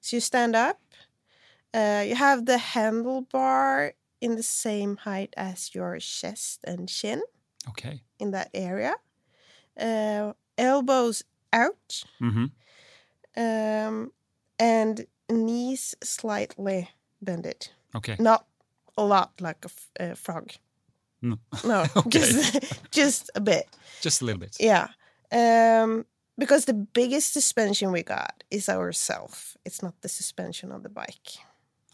[0.00, 0.78] So you stand up.
[1.74, 7.22] Uh, you have the handlebar in the same height as your chest and chin
[7.68, 8.00] Okay.
[8.18, 8.94] in that area.
[9.78, 11.22] Uh, elbows
[11.52, 12.46] out hmm
[13.36, 14.12] um,
[14.58, 16.88] and knees slightly
[17.20, 17.68] bended.
[17.94, 18.16] Okay.
[18.18, 18.46] Not
[18.96, 19.64] a lot like
[20.00, 20.50] a frog.
[21.22, 21.38] No.
[21.64, 22.18] No, Okay.
[22.18, 23.66] just just a bit.
[24.02, 24.56] Just a little bit.
[24.60, 24.88] Yeah.
[25.32, 26.04] Um,
[26.38, 29.56] because the biggest suspension we got is ourself.
[29.64, 31.38] It's not the suspension on the bike.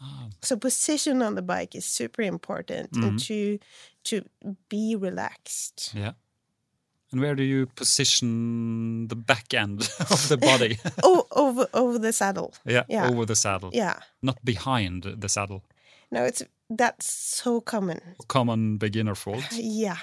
[0.01, 3.25] Ah, So position on the bike is super important and Mhm.
[3.27, 3.59] to
[4.03, 4.21] to
[4.69, 5.91] be relaxed.
[5.95, 6.13] yeah.
[7.13, 10.77] And where do you position the back end of the body?
[11.03, 12.53] oh, over over the saddle.
[12.65, 13.07] yeah, Yeah.
[13.09, 13.99] over the saddle, Yeah.
[14.21, 15.61] not behind the saddle.
[16.11, 16.43] No, it's
[16.77, 17.99] that's so common.
[18.27, 19.43] Common beginner fault.
[19.51, 19.97] Yeah.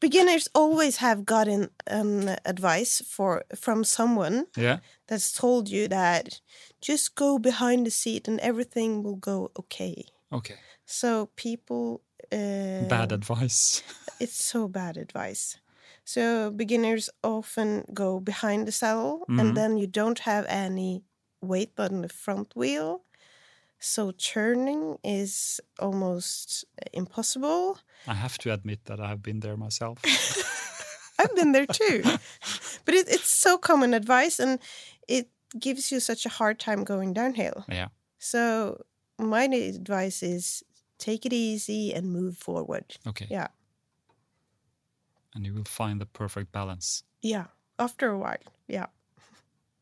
[0.00, 4.78] Beginners always have gotten um, advice for from someone Yeah.
[5.06, 6.40] that's told you that
[6.80, 10.04] just go behind the seat and everything will go okay.
[10.32, 10.56] Okay.
[10.86, 12.00] So people
[12.32, 13.82] uh, Bad advice.
[14.20, 15.58] It's so bad advice.
[16.04, 19.40] So beginners often go behind the saddle Mhm.
[19.40, 21.02] and then you don't have any
[21.40, 23.04] weight on the front wheel.
[23.78, 27.78] So turning is almost impossible.
[28.06, 29.98] I have to admit that I have been there myself.
[31.18, 32.02] I've been there too.
[32.84, 34.58] but it, it's so common advice and
[35.08, 37.64] it gives you such a hard time going downhill.
[37.68, 37.88] yeah.
[38.18, 38.84] So
[39.18, 40.64] my advice is
[40.98, 42.96] take it easy and move forward.
[43.06, 43.26] Okay.
[43.30, 43.48] Yeah.
[45.34, 47.02] And you will find the perfect balance.
[47.22, 47.46] Yeah.
[47.78, 48.38] After a while.
[48.68, 48.86] Yeah.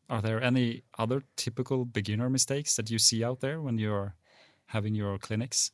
[0.09, 4.15] Are there any other typical beginner mistakes that you see out there when you're
[4.67, 5.71] having your clinics?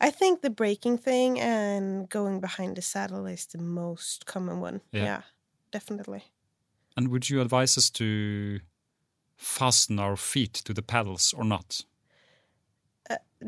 [0.00, 4.80] I think the braking thing and going behind the saddle is the most common one.
[4.92, 5.04] Yeah.
[5.04, 5.22] Yeah,
[5.70, 6.24] definitely.
[6.96, 8.60] And would you advise us to
[9.36, 11.84] fasten our feet to the pedals or not?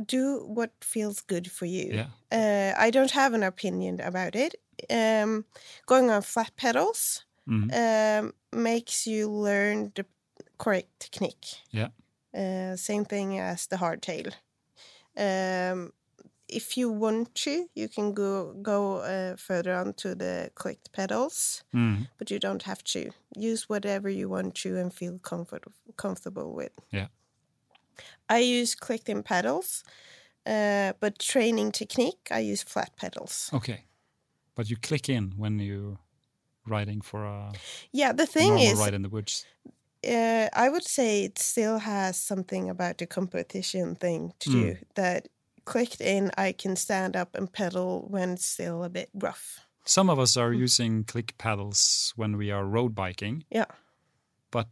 [0.07, 1.93] Do what feels good for you.
[1.93, 2.07] Yeah.
[2.31, 4.55] Uh, I don't have an opinion about it.
[4.91, 5.45] Um,
[5.87, 7.71] going on flat pedals Mhm.
[7.73, 10.05] um, makes you learn the
[10.59, 11.47] correct technique.
[11.71, 11.89] Yeah.
[12.35, 14.33] Uh, same thing as the hardtail.
[15.17, 15.93] Um,
[16.49, 21.65] if you want to, you can go go uh, further on to the clicked pedals.
[21.73, 22.07] Mhm.
[22.19, 23.11] but you don't have to.
[23.37, 25.65] Use whatever you want to and feel comfort
[25.97, 26.73] comfortable with.
[26.93, 27.09] Yeah.
[28.31, 29.85] I use clicked in pedals
[30.47, 33.51] Uh, but training technique, I use flat pedals.
[33.53, 33.85] Okay.
[34.55, 35.99] But you click in when you're
[36.67, 37.53] riding for a
[37.93, 39.47] Yeah, the thing is, ride in the woods.
[40.07, 45.29] uh, I would say it still has something about the competition thing to do that
[45.65, 49.61] clicked in, I can stand up and pedal when it's still a bit rough.
[49.85, 50.59] Some of us are Mm.
[50.63, 53.67] using click pedals when we are road biking, Yeah.
[54.51, 54.69] but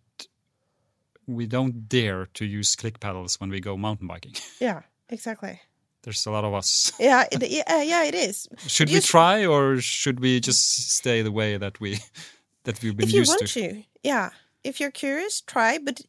[1.26, 4.34] we don't dare to use click pedals when we go mountain biking.
[4.60, 5.60] Yeah, exactly.
[6.02, 6.92] There's a lot of us.
[7.00, 8.48] Yeah, it, yeah, yeah, it is.
[8.66, 11.98] Should we try or should we just stay the way that we
[12.64, 13.72] that we've been if you used want to?
[13.72, 14.30] to, yeah.
[14.64, 15.78] If you're curious, try.
[15.78, 16.00] But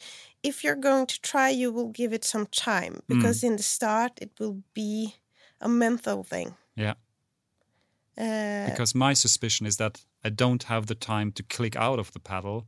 [0.44, 3.08] if you're going to try, you will give it some time Mm.
[3.08, 5.16] because in the start it will be
[5.60, 6.56] a mental thing.
[6.76, 6.94] Yeah.
[8.18, 12.12] Uh, Because my suspicion is that I don't have the time to click out of
[12.12, 12.66] the paddle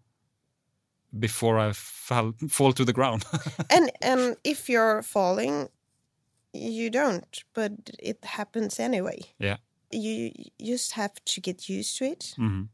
[1.20, 3.24] before I fall, fall to the ground.
[3.70, 5.70] and and if you're falling,
[6.84, 7.43] you don't.
[7.54, 9.19] But it happens anyway.
[9.39, 9.58] Yeah.
[9.91, 12.36] You just have to get used to it.
[12.38, 12.67] Mhm.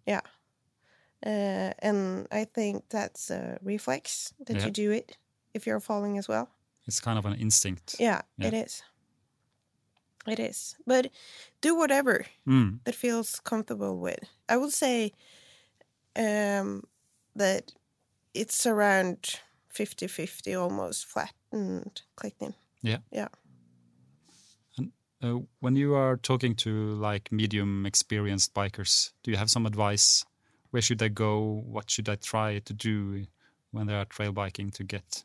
[1.26, 4.66] Uh, and I think that's a reflex that Yeah.
[4.66, 5.18] you do it
[5.54, 6.48] if you're falling as well.
[6.88, 7.96] It's kind of an instinct.
[8.00, 8.48] Yeah, Yeah.
[8.48, 8.84] it is.
[10.28, 10.76] It is.
[10.86, 11.12] But
[11.62, 12.80] do whatever Mm.
[12.84, 14.20] that feels comfortable with.
[14.48, 15.12] I would say
[16.16, 16.84] um,
[17.36, 17.74] that
[18.34, 22.02] it's around 50 50 almost flat and
[22.82, 22.98] Yeah.
[23.12, 23.28] in.
[25.22, 30.26] Uh, when you are talking to like medium experienced bikers, do you have some advice?
[30.72, 31.64] Where should they go?
[31.68, 33.26] What should I try to do
[33.72, 35.24] when they are trail biking to get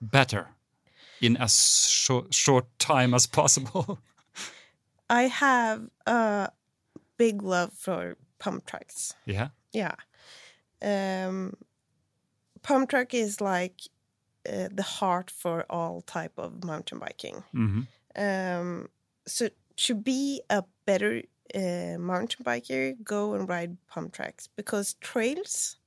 [0.00, 0.48] better
[1.20, 4.00] in as short, short time as possible?
[5.10, 6.50] I have a
[7.16, 9.14] big love for pump tracks.
[9.26, 9.48] yeah.
[9.72, 9.94] Yeah.
[10.82, 11.54] Um,
[12.62, 13.80] pump track is like
[14.48, 17.44] uh, the heart for all type of mountain biking.
[17.52, 17.82] hmm
[18.16, 18.88] Um,
[19.26, 21.22] so to be a better
[21.54, 25.78] uh, mountain biker, go and ride pump tracks because trails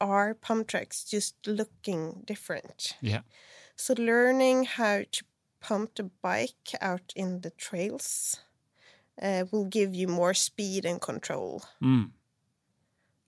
[0.00, 2.96] are pump tracks, just looking different.
[3.00, 3.22] Yeah.
[3.76, 5.24] So learning how to
[5.60, 8.40] pump the bike out in the trails
[9.22, 11.62] uh, will give you more speed and control.
[11.82, 12.12] Mm.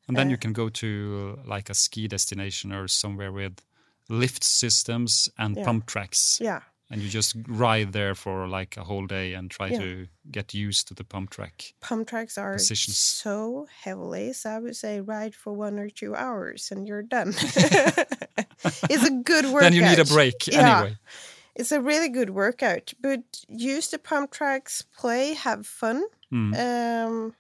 [0.09, 3.63] And then Uh, you can go to like a ski destination or somewhere with
[4.09, 5.65] lift systems and Yeah.
[5.65, 6.41] pump tracks.
[6.41, 6.63] Yeah.
[6.91, 9.79] And you just ride there for like a whole day and try Yeah.
[9.81, 11.75] to get used to the pump track.
[11.81, 12.97] Pump tracks are Positions.
[12.97, 17.35] so heavily, so I would say ride for one or two hours and you're done.
[18.91, 19.61] it's a good workout.
[19.71, 20.79] Then you need a break Yeah.
[20.81, 20.97] anyway.
[21.55, 26.55] It's a really good workout, but use the pump tracks, play, have fun, Mm.
[26.55, 27.35] um,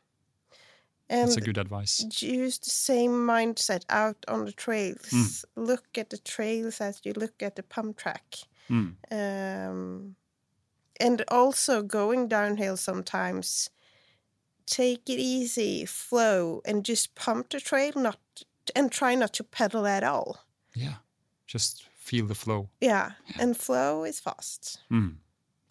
[1.11, 2.05] and That's a good advice.
[2.23, 5.09] use the same mindset out on the trails.
[5.11, 5.45] Mm.
[5.57, 8.37] Look at the trails as you look at the pump track.
[8.71, 8.95] Mm.
[9.11, 10.17] Um,
[11.01, 13.71] and also going downhill sometimes,
[14.67, 18.19] take it easy, flow, and just pump the trail, not
[18.77, 20.45] and try not to pedal at all.
[20.75, 20.97] Yeah.
[21.47, 22.69] Just feel the flow.
[22.81, 24.79] Yeah, and flow is fast.
[24.91, 25.17] Mm.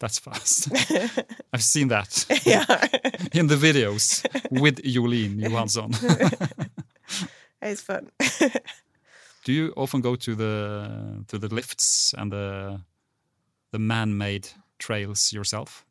[0.00, 0.68] That's fast.
[1.52, 2.64] I've seen that yeah,
[3.32, 5.90] in the videos with Joline Johansson.
[7.62, 8.10] it's fun.
[9.48, 12.80] Do you often go to the to the lifts and the
[13.72, 15.86] the man-made trails yourself?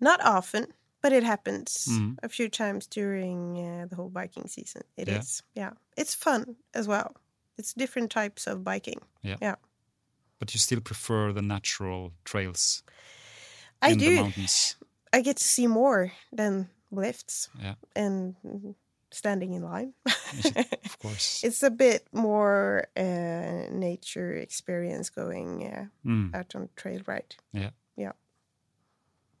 [0.00, 0.66] Not often,
[1.02, 2.16] but it happens Mhm.
[2.22, 4.82] a few times during uh, the whole biking season.
[4.96, 5.62] It is, Yeah.
[5.64, 5.72] yeah.
[5.96, 7.08] It's fun as well.
[7.58, 9.00] It's different types of biking.
[9.22, 9.56] Yeah.
[10.38, 12.84] But you still prefer the natural trails
[13.82, 14.14] I do.
[14.22, 14.76] mountains.
[15.12, 17.74] I get to see more than lifts Yeah.
[17.96, 18.36] and
[19.12, 19.94] standing in line.
[20.06, 21.44] Of course.
[21.44, 26.34] it's a bit more uh, nature experience going uh, Mm.
[26.34, 27.36] out on trail ride.
[27.52, 27.70] Yeah.
[27.96, 28.12] Yeah.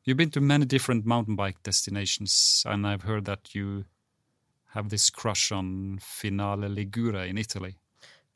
[0.04, 3.84] You've been to many different mountain bike destinations, and I've heard that you
[4.74, 7.76] have this crush on Finale Ligure in Italy.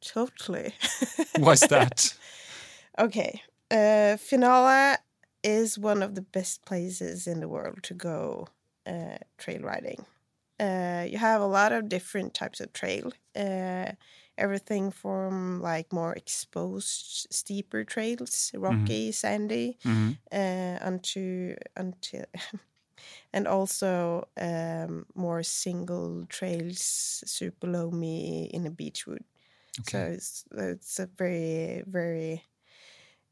[0.00, 0.72] Totally.
[1.38, 2.14] Why's that?
[2.98, 3.42] okay.
[3.70, 4.96] Uh, Finale
[5.42, 8.46] is one of the best places in the world to go
[8.86, 10.04] uh, trail riding.
[10.58, 13.12] Uh, you have a lot of different types of trail.
[13.34, 13.92] Uh,
[14.38, 20.16] everything from like more exposed, steeper trails, rocky, sandy, Mhm.
[20.32, 22.24] uh, unto until
[23.32, 26.80] and also um, more single trails,
[27.26, 29.24] super loamy in a beechwood.
[29.82, 30.06] So Okay.
[30.06, 32.44] it's it's a very very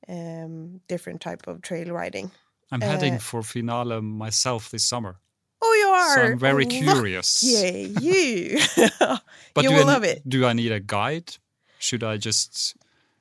[0.08, 2.32] um, different type of trail riding.
[2.70, 5.20] I'm heading uh, for Finale myself this summer,
[5.66, 6.14] Oh, you are!
[6.14, 7.42] so I'm very curious.
[7.42, 8.58] you!
[9.54, 10.22] But you do will I, love it.
[10.28, 11.36] Do I need a guide?
[11.78, 12.76] Should I just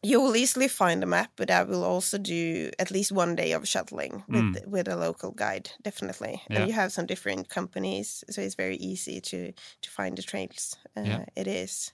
[0.05, 3.53] you will easily find a map, but I will also do at least one day
[3.53, 4.67] of shuttling with Mm.
[4.67, 6.41] with a local guide, definitely.
[6.49, 6.59] Yeah.
[6.59, 10.77] And you have some different companies, so it's very easy to to find the trails.
[10.97, 11.25] Uh, Yeah.
[11.35, 11.93] It is,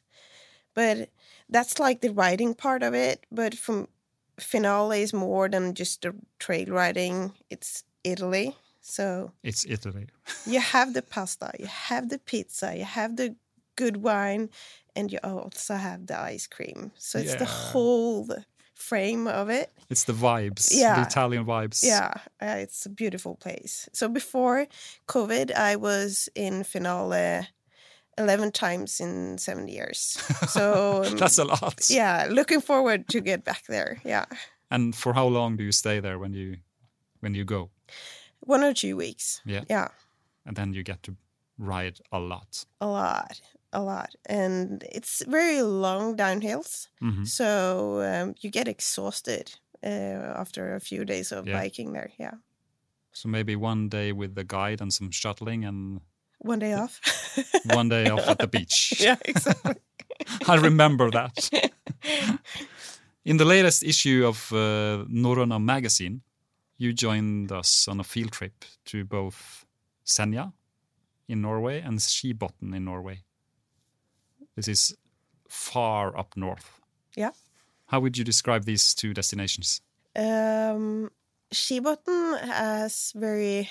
[0.74, 1.10] but
[1.54, 3.26] that's like the riding part of it.
[3.32, 3.88] But from
[4.39, 7.34] Finale is more than just the trail riding.
[7.50, 8.56] It's Italy,
[8.90, 10.08] so It's Italy.
[10.46, 13.36] you have the pasta, you have the pizza, you have the
[13.76, 14.50] good wine,
[14.96, 16.92] and you also have the ice cream.
[16.98, 18.28] So it's the whole
[18.76, 19.72] frame of it.
[19.90, 21.84] It's the vibes, the Italian vibes.
[21.84, 23.88] Yeah, uh, it's a beautiful place.
[23.94, 24.68] So before
[25.08, 27.48] COVID, I was in Finale
[28.18, 30.18] 11 times in seven years.
[30.50, 31.90] So um, That's a lot.
[31.90, 34.02] yeah, looking forward to get back there.
[34.04, 34.26] Yeah.
[34.72, 36.58] And for how long do you stay there when you
[37.22, 37.70] when you go?
[38.50, 39.41] One or two weeks.
[39.45, 39.64] Yeah.
[39.70, 39.88] Yeah.
[40.45, 41.16] And then you get to
[41.58, 42.66] ride a lot.
[42.82, 43.41] A lot.
[43.72, 44.16] A lot.
[44.26, 46.88] And it's very long downhills.
[47.02, 47.26] Mhm.
[47.28, 51.62] So um, you get exhausted uh, after a few days of Yeah.
[51.62, 52.12] biking there.
[52.20, 52.34] Yeah.
[53.12, 56.02] So maybe one day with the guide and some shuttling, and
[56.45, 57.00] One day off.
[57.76, 58.93] one day off at the beach.
[59.00, 59.76] yeah, exactly.
[60.47, 61.50] I remember that.
[63.26, 66.22] In the latest issue of uh, Norrøna magazine,
[66.80, 69.66] you joined us on a field trip to both
[70.06, 70.54] Senja
[71.28, 73.22] in Norway and Skibotn in Norway.
[74.56, 74.98] This is
[75.48, 76.82] far up north.
[77.16, 77.32] Yeah.
[77.88, 79.82] How would you describe these two destinations?
[80.16, 81.12] Um,
[81.54, 83.70] Skibotn has very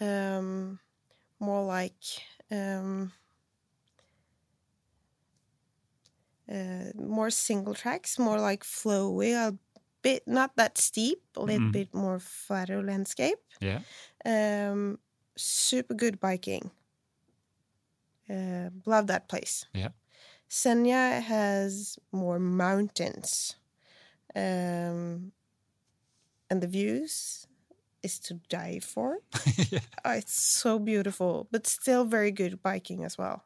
[0.00, 0.78] um,
[1.38, 1.94] more like
[2.50, 3.12] um,
[6.50, 9.56] uh, more single tracks, more like flowy, a
[10.02, 11.72] bit not that steep, a little Mhm.
[11.72, 13.38] bit more flatter landscape.
[13.60, 13.80] Yeah.
[14.24, 14.98] Um,
[15.36, 16.70] super good biking.
[18.28, 19.66] Uh, love that place.
[19.74, 19.90] Yeah.
[20.48, 23.56] Senja has more mountains.
[24.36, 25.32] Um,
[26.48, 27.46] and the views
[28.02, 29.18] is to die for.
[29.70, 29.80] Yeah.
[30.04, 33.44] Oh, it's so beautiful, but still very good biking as well.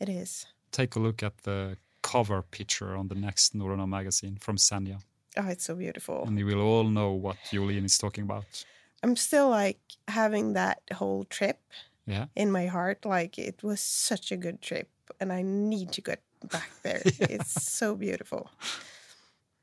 [0.00, 0.46] It is.
[0.70, 5.00] Take a look at the cover picture on the next Norrøna magazine from Senja,
[5.36, 6.24] Oh, it's so beautiful.
[6.26, 8.64] and you will all know what Joline is talking about.
[9.02, 11.58] I'm still like having that whole trip
[12.06, 12.26] Yeah.
[12.34, 13.04] in my heart.
[13.04, 14.88] Like it was such a good trip,
[15.20, 16.20] and I need to get
[16.50, 17.02] back there.
[17.04, 18.50] It's so beautiful.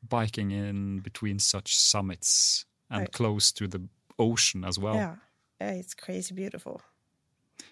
[0.07, 3.11] biking in between such summits and Right.
[3.11, 3.81] close to the
[4.19, 4.95] ocean as well.
[4.95, 5.15] Yeah.
[5.59, 6.81] Yeah, it's crazy beautiful.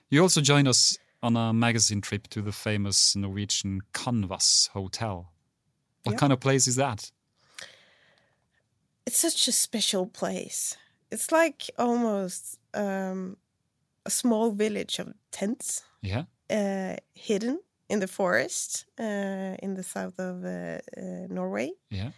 [0.09, 5.31] You also joined us on a magazine trip to the famous Norwegian Canvas Hotel.
[6.03, 6.17] What Yeah.
[6.19, 7.11] kind of place is that?
[9.05, 10.77] It's such a special place.
[11.11, 13.37] It's like almost um,
[14.05, 15.83] a small village of tents.
[16.01, 16.23] Yeah.
[16.49, 21.71] uh, hidden in the forest uh, in the south of uh, uh, Norway.
[21.89, 22.11] Yeah.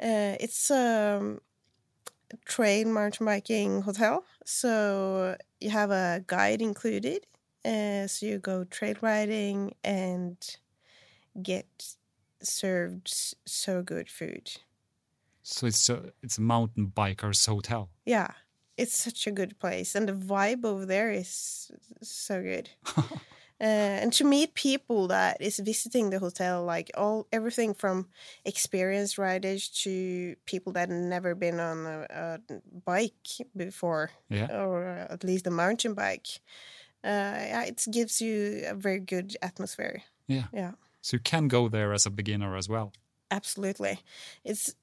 [0.00, 1.40] Uh, it's um,
[2.32, 7.26] a trail mountain biking hotel, so you have a guide included.
[7.64, 10.36] Uh, so you go trail riding and
[11.42, 11.96] get
[12.42, 14.60] served so good food.
[15.50, 17.88] So it's a it's a mountain bikers hotel.
[18.06, 18.28] Yeah,
[18.76, 21.70] it's such a good place, and the vibe over there is
[22.02, 22.70] so good.
[22.96, 23.04] uh,
[23.60, 28.06] and to meet people that is visiting the hotel, like all everything from
[28.44, 32.38] experienced riders to people that never been on a, a
[32.84, 34.46] bike before, Yeah.
[34.52, 36.28] or at least a mountain bike.
[37.02, 40.02] Uh, yeah, it gives you a very good atmosphere.
[40.28, 40.46] Yeah.
[40.52, 40.72] Yeah.
[41.02, 42.92] So you can go there as a beginner as well.
[43.32, 43.98] Absolutely,
[44.44, 44.74] it's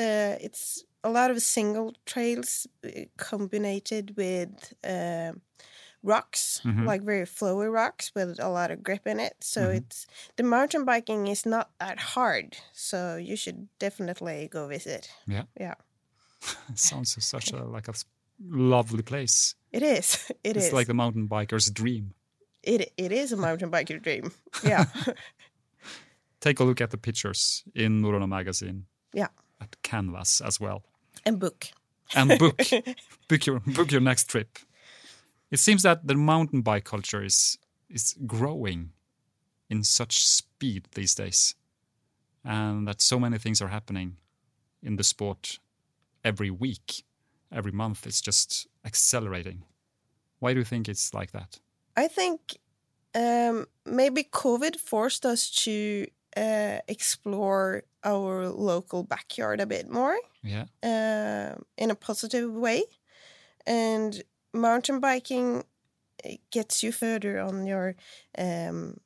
[0.00, 5.32] uh, it's a lot of single trails uh, combined with uh,
[6.02, 6.86] rocks, Mhm.
[6.86, 9.34] like very flowy rocks with a lot of grip in it.
[9.40, 9.76] So Mhm.
[9.76, 12.56] it's the mountain biking is not that hard.
[12.72, 15.10] So you should definitely go visit.
[15.26, 15.44] Yeah.
[15.60, 15.74] Yeah,
[16.74, 17.94] sounds such a like a
[18.40, 19.54] lovely place.
[19.72, 20.16] it is.
[20.44, 20.72] It it's is.
[20.72, 22.14] like the mountain biker's dream.
[22.62, 22.92] it.
[22.96, 24.32] It is a mountain biker dream.
[24.64, 24.84] Yeah,
[26.40, 28.86] Take a look at the pictures in Norrøna magazine.
[29.14, 29.28] Yeah.
[29.60, 30.82] At Canvas as well.
[31.24, 31.66] and book.
[32.14, 32.60] and book
[33.28, 34.58] book your book your next trip.
[35.50, 37.58] It seems that the mountain bike culture is
[37.88, 38.92] is growing
[39.68, 41.54] in such speed these days,
[42.44, 44.16] and that so many things are happening
[44.82, 45.58] in the sport
[46.24, 47.04] every week,
[47.52, 48.06] every month.
[48.06, 49.64] It's just accelerating.
[50.38, 51.60] Why do you think it's like that?
[51.96, 52.56] I think
[53.14, 56.06] um, maybe COVID forced us to
[56.36, 62.84] uh, explore our local backyard a bit more Yeah, uh, in a positive way.
[63.66, 64.22] And
[64.52, 65.64] mountain biking
[66.50, 67.94] gets you further on your
[68.38, 68.96] um,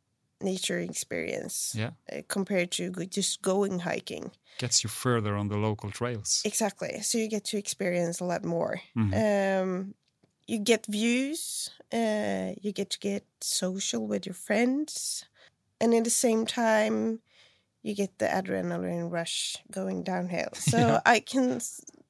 [0.40, 1.90] nature experience Yeah.
[2.12, 4.30] uh, compared to just going hiking.
[4.58, 6.42] Gets you further on the local trails.
[6.44, 7.00] Exactly.
[7.02, 8.80] So you get to experience a lot more.
[8.96, 9.12] Mhm.
[9.14, 9.94] Um,
[10.46, 11.70] you get views.
[11.92, 15.24] Uh, you get to get social with your friends,
[15.84, 17.20] and at the same time,
[17.82, 20.48] you get the adrenaline rush going downhill.
[20.54, 21.00] So Yeah.
[21.04, 21.60] I can,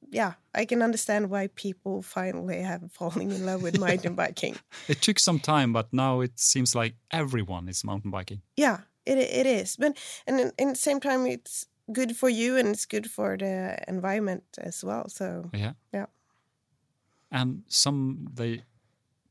[0.09, 4.55] yeah, I can understand why people finally have fallen in love with mountain biking.
[4.87, 8.41] It took some time, but now it seems like everyone is mountain biking.
[8.55, 9.75] Yeah, it it is.
[9.77, 9.97] But
[10.27, 13.77] and in, in the same time, it's good for you and it's good for the
[13.87, 15.09] environment as well.
[15.09, 15.73] So Yeah.
[15.93, 16.07] Yeah.
[17.31, 18.63] And some they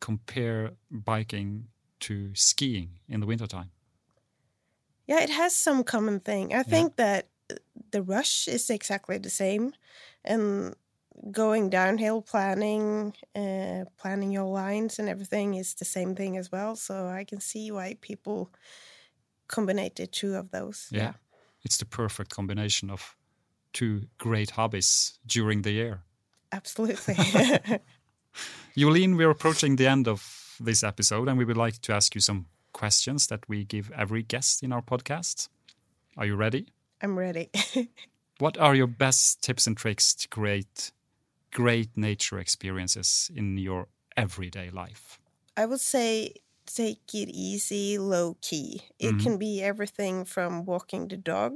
[0.00, 1.68] compare biking
[2.00, 3.70] to skiing in the wintertime.
[5.06, 6.54] Yeah, it has some common thing.
[6.54, 7.56] I think that uh,
[7.90, 9.72] the rush is exactly the same,
[10.24, 10.74] and
[11.30, 16.76] going downhill, planning, uh, planning your lines and everything is the same thing as well.
[16.76, 18.50] So I can see why people
[19.48, 20.88] combine the two of those.
[20.90, 21.12] Yeah.
[21.64, 23.16] It's the perfect combination of
[23.72, 26.02] two great hobbies during the year.
[26.52, 27.14] absolutely.
[28.76, 32.20] Joline, we're approaching the end of this episode, and we would like to ask you
[32.20, 35.48] some questions that we give every guest in our podcast.
[36.16, 36.66] Are you ready?
[37.02, 37.48] I'm ready.
[38.40, 40.92] What are your best tips and tricks to create
[41.52, 45.18] great nature experiences in your everyday life?
[45.56, 46.34] I would say
[46.66, 48.80] take it easy, low key.
[48.98, 49.22] It Mhm.
[49.22, 51.52] can be everything from walking the dog.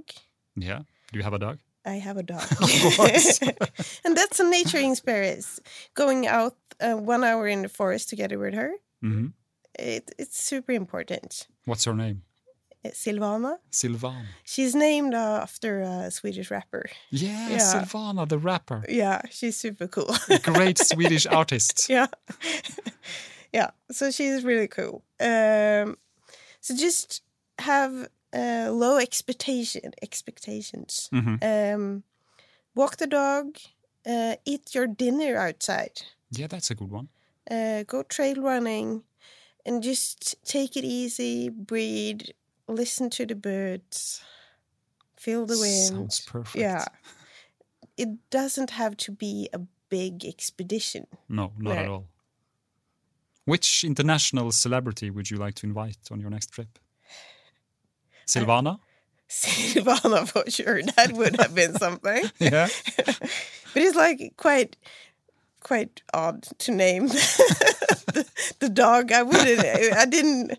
[0.57, 0.83] Yeah.
[1.12, 1.59] Do you have a dog?
[1.85, 2.43] I have a dog.
[2.61, 3.41] Of course.
[4.05, 5.61] and that's a nature experience.
[5.95, 9.29] Going out uh, one hour in the forest together with her, hmm
[9.79, 11.47] it, it's super important.
[11.64, 12.22] What's her name?
[12.85, 13.59] Uh, Silvana.
[13.72, 14.26] Silvana.
[14.45, 16.87] She's named after a Swedish rapper.
[17.11, 17.59] Yeah, Yeah.
[17.59, 18.85] Silvana, the rapper.
[18.89, 20.14] Yeah, she's super cool.
[20.43, 21.89] Great Swedish artist.
[21.91, 22.07] yeah.
[23.53, 25.03] yeah, so she's really cool.
[25.20, 25.97] Um,
[26.61, 27.22] so just
[27.59, 31.09] have uh, low expectation expectations.
[31.12, 32.03] hmm Um,
[32.74, 33.57] walk the dog,
[34.07, 36.03] uh, eat your dinner outside.
[36.31, 37.09] Yeah, that's a good one.
[37.51, 39.03] uh, go trail running
[39.69, 42.23] and just take it easy, breathe,
[42.66, 44.23] listen to the birds,
[45.16, 45.89] feel the wind.
[45.89, 46.57] Sounds perfect.
[46.57, 46.87] Yeah.
[47.99, 49.61] It doesn't have to be a
[49.91, 51.07] big expedition.
[51.29, 52.07] No, not at all.
[53.45, 56.79] Which international celebrity would you like to invite on your next trip?
[58.27, 58.79] Silvana?
[59.29, 60.83] Silvana for sure.
[60.83, 62.31] That would have been something.
[62.39, 62.69] yeah.
[62.97, 64.77] but it's like quite
[65.61, 67.09] quite odd to name
[68.15, 68.27] the,
[68.61, 69.13] the dog.
[69.13, 69.65] I wouldn't
[69.97, 70.59] I didn't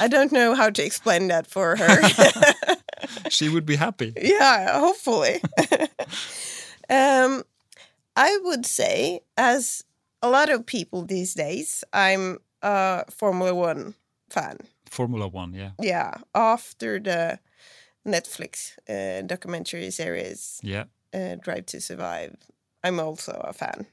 [0.00, 1.98] I don't know how to explain that for her.
[3.30, 4.12] She would be happy.
[4.20, 5.40] yeah, hopefully.
[6.90, 7.42] um,
[8.16, 9.84] I would say, as
[10.22, 13.94] a lot of people these days, I'm a Formula One
[14.30, 14.58] fan.
[14.90, 15.70] Formula One, yeah.
[15.80, 17.38] Yeah, after the
[18.06, 20.84] Netflix uh, documentary series Yeah.
[21.14, 22.36] uh, Drive to Survive,
[22.82, 23.86] I'm also a fan.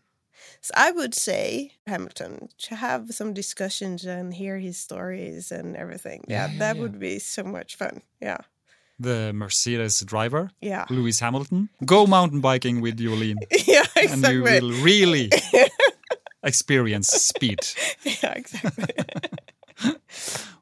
[0.62, 6.24] So I would say Hamilton to have some discussions and hear his stories and everything.
[6.28, 6.82] Yeah, Yeah, that yeah.
[6.82, 8.02] would be so much fun.
[8.22, 8.38] Yeah,
[9.00, 11.70] The Mercedes driver, yeah, Lewis Hamilton.
[11.86, 13.38] Go mountain biking with Joline,
[13.68, 14.34] yeah, and exactly.
[14.36, 15.30] you will really
[16.44, 17.60] experience speed.
[18.04, 18.96] yeah, exactly.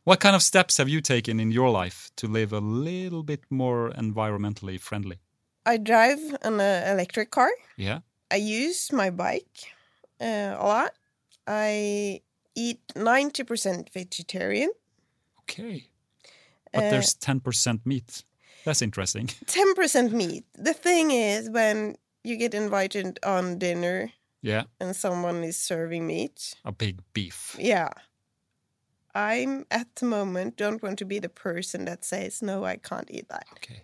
[0.05, 3.41] What kind of steps have you taken in your life to live a little bit
[3.49, 5.19] more environmentally friendly?
[5.65, 7.49] I drive an uh, electric car.
[7.77, 7.99] Yeah.
[8.29, 9.72] I use my bike
[10.23, 10.91] uh, a lot.
[11.47, 12.21] I
[12.55, 14.71] eat 90% vegetarian,
[15.41, 15.87] Okay.
[16.73, 18.23] But Uh, there's 10% meat.
[18.65, 19.27] That's interesting.
[19.45, 20.45] 10% meat.
[20.53, 24.11] The thing is, when you get invited on dinner
[24.41, 24.63] Yeah.
[24.79, 27.55] and someone is serving meat, A big beef.
[27.59, 27.89] yeah.
[29.15, 33.11] I'm at the moment don't want to be the person that says, no, I can't
[33.11, 33.45] eat that.
[33.51, 33.83] Okay.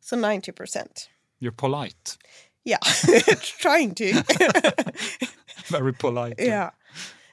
[0.00, 1.08] So 90%.
[1.40, 2.18] You're polite.
[2.64, 2.78] Yeah,
[3.60, 4.12] trying to.
[5.78, 6.38] Very polite.
[6.38, 6.70] yeah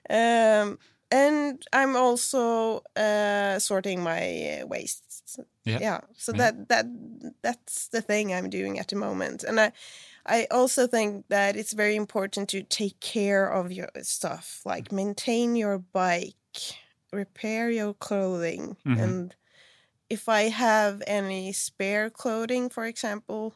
[0.10, 0.78] um
[1.12, 5.80] and i'm also uh sorting my uh, wastes Yeah.
[5.80, 6.52] yeah so Yeah.
[6.52, 6.86] that that
[7.42, 9.72] that's the thing i'm doing at the moment and i
[10.26, 15.56] i also think that it's very important to take care of your stuff like maintain
[15.56, 16.36] your bike
[17.14, 19.00] repair your clothing Mhm.
[19.04, 19.36] and
[20.10, 23.56] if i have any spare clothing for example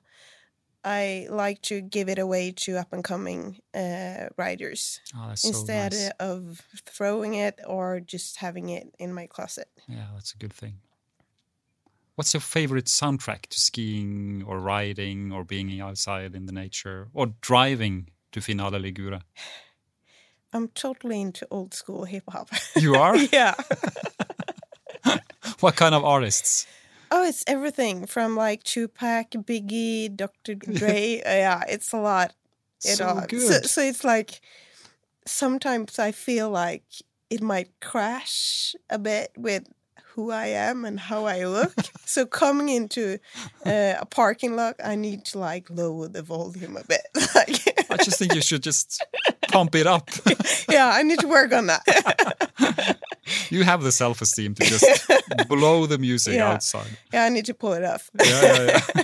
[0.83, 5.49] I like to give it away to up and coming uh, riders Oh, that's so
[5.49, 6.11] instead nice.
[6.19, 9.67] of throwing it or just having it in my closet.
[9.87, 10.75] Yeah, that's a good thing.
[12.15, 17.27] What's your favorite soundtrack to skiing or riding or being outside in the nature or
[17.41, 19.21] driving to Finale Ligure?
[20.53, 22.49] I'm totally into old school hip hop.
[22.75, 23.15] You are?
[23.31, 23.53] yeah.
[25.59, 26.65] what kind of artists?
[27.11, 30.55] Oh, it's everything from like Tupac, Biggie, Dr.
[30.55, 31.21] Dre.
[31.25, 32.33] Uh, yeah, it's a lot.
[32.83, 33.21] It So all.
[33.27, 33.41] good.
[33.41, 34.41] So, so it's like
[35.25, 36.83] sometimes I feel like
[37.29, 39.67] it might crash a bit with
[40.19, 41.73] who I am and how I look.
[42.05, 43.19] so coming into
[43.65, 47.07] uh, a parking lot, I need to like lower the volume a bit.
[47.35, 49.01] like, I just think you should just
[49.47, 50.09] pump it up.
[50.69, 51.83] yeah, I need to work on that.
[53.49, 55.11] you have the self esteem to just
[55.47, 56.51] blow the music Yeah.
[56.51, 56.97] outside.
[57.13, 58.09] yeah, I need to pull it off.
[58.19, 59.03] Yeah, yeah, yeah.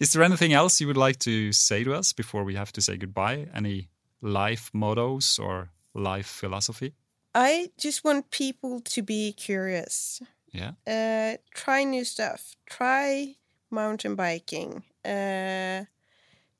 [0.00, 2.80] Is there anything else you would like to say to us before we have to
[2.80, 3.48] say goodbye?
[3.54, 3.88] Any
[4.22, 6.94] life mottos or life philosophy?
[7.34, 10.20] I just want people to be curious.
[10.52, 10.72] Yeah.
[10.86, 12.56] Uh, try new stuff.
[12.66, 13.36] Try
[13.70, 14.82] mountain biking.
[15.04, 15.84] Uh,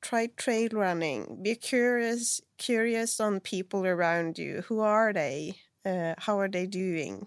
[0.00, 1.40] try trail running.
[1.42, 2.40] Be curious.
[2.56, 4.62] Curious on people around you.
[4.68, 5.56] Who are they?
[5.84, 7.26] Uh, how are they doing?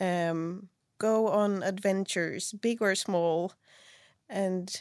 [0.00, 3.52] Um, go on adventures, big or small,
[4.28, 4.80] and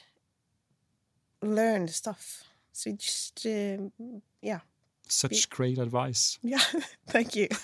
[1.41, 2.43] learn stuff.
[2.71, 3.91] So just um,
[4.41, 4.61] yeah,
[5.13, 6.39] Such great advice.
[6.43, 6.63] yeah.
[7.07, 7.47] Thank you.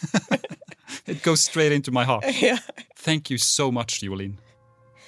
[1.06, 2.24] It goes straight into my heart.
[2.42, 2.58] yeah.
[2.96, 4.38] Thank you so much, Joline.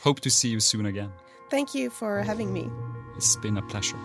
[0.03, 1.11] Hope to see you soon again.
[1.49, 2.69] Thank you for having me.
[3.17, 3.97] It's been a pleasure.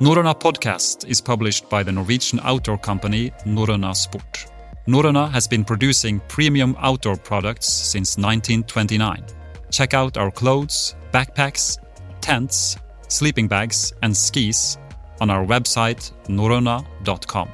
[0.00, 4.57] Norrøna podcast is published by the Norwegian outdoor company Norrøna Sport.
[4.88, 9.22] Norrøna has been producing premium outdoor products since 1929.
[9.70, 11.76] Check out our clothes, backpacks,
[12.22, 12.78] tents,
[13.08, 14.78] sleeping bags, and skis
[15.20, 17.48] on our website norrøna.com.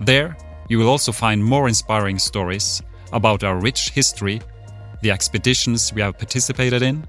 [0.00, 0.34] There,
[0.68, 2.82] you will also find more inspiring stories
[3.12, 4.40] about our rich history,
[5.02, 7.06] the expeditions we have participated in,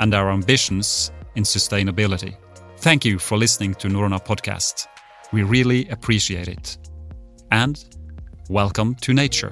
[0.00, 2.36] and our ambitions in sustainability.
[2.76, 4.86] Thank you for listening to Norrøna podcast.
[5.32, 6.76] We really appreciate it.
[7.50, 7.82] And
[8.52, 9.50] welcome to nature.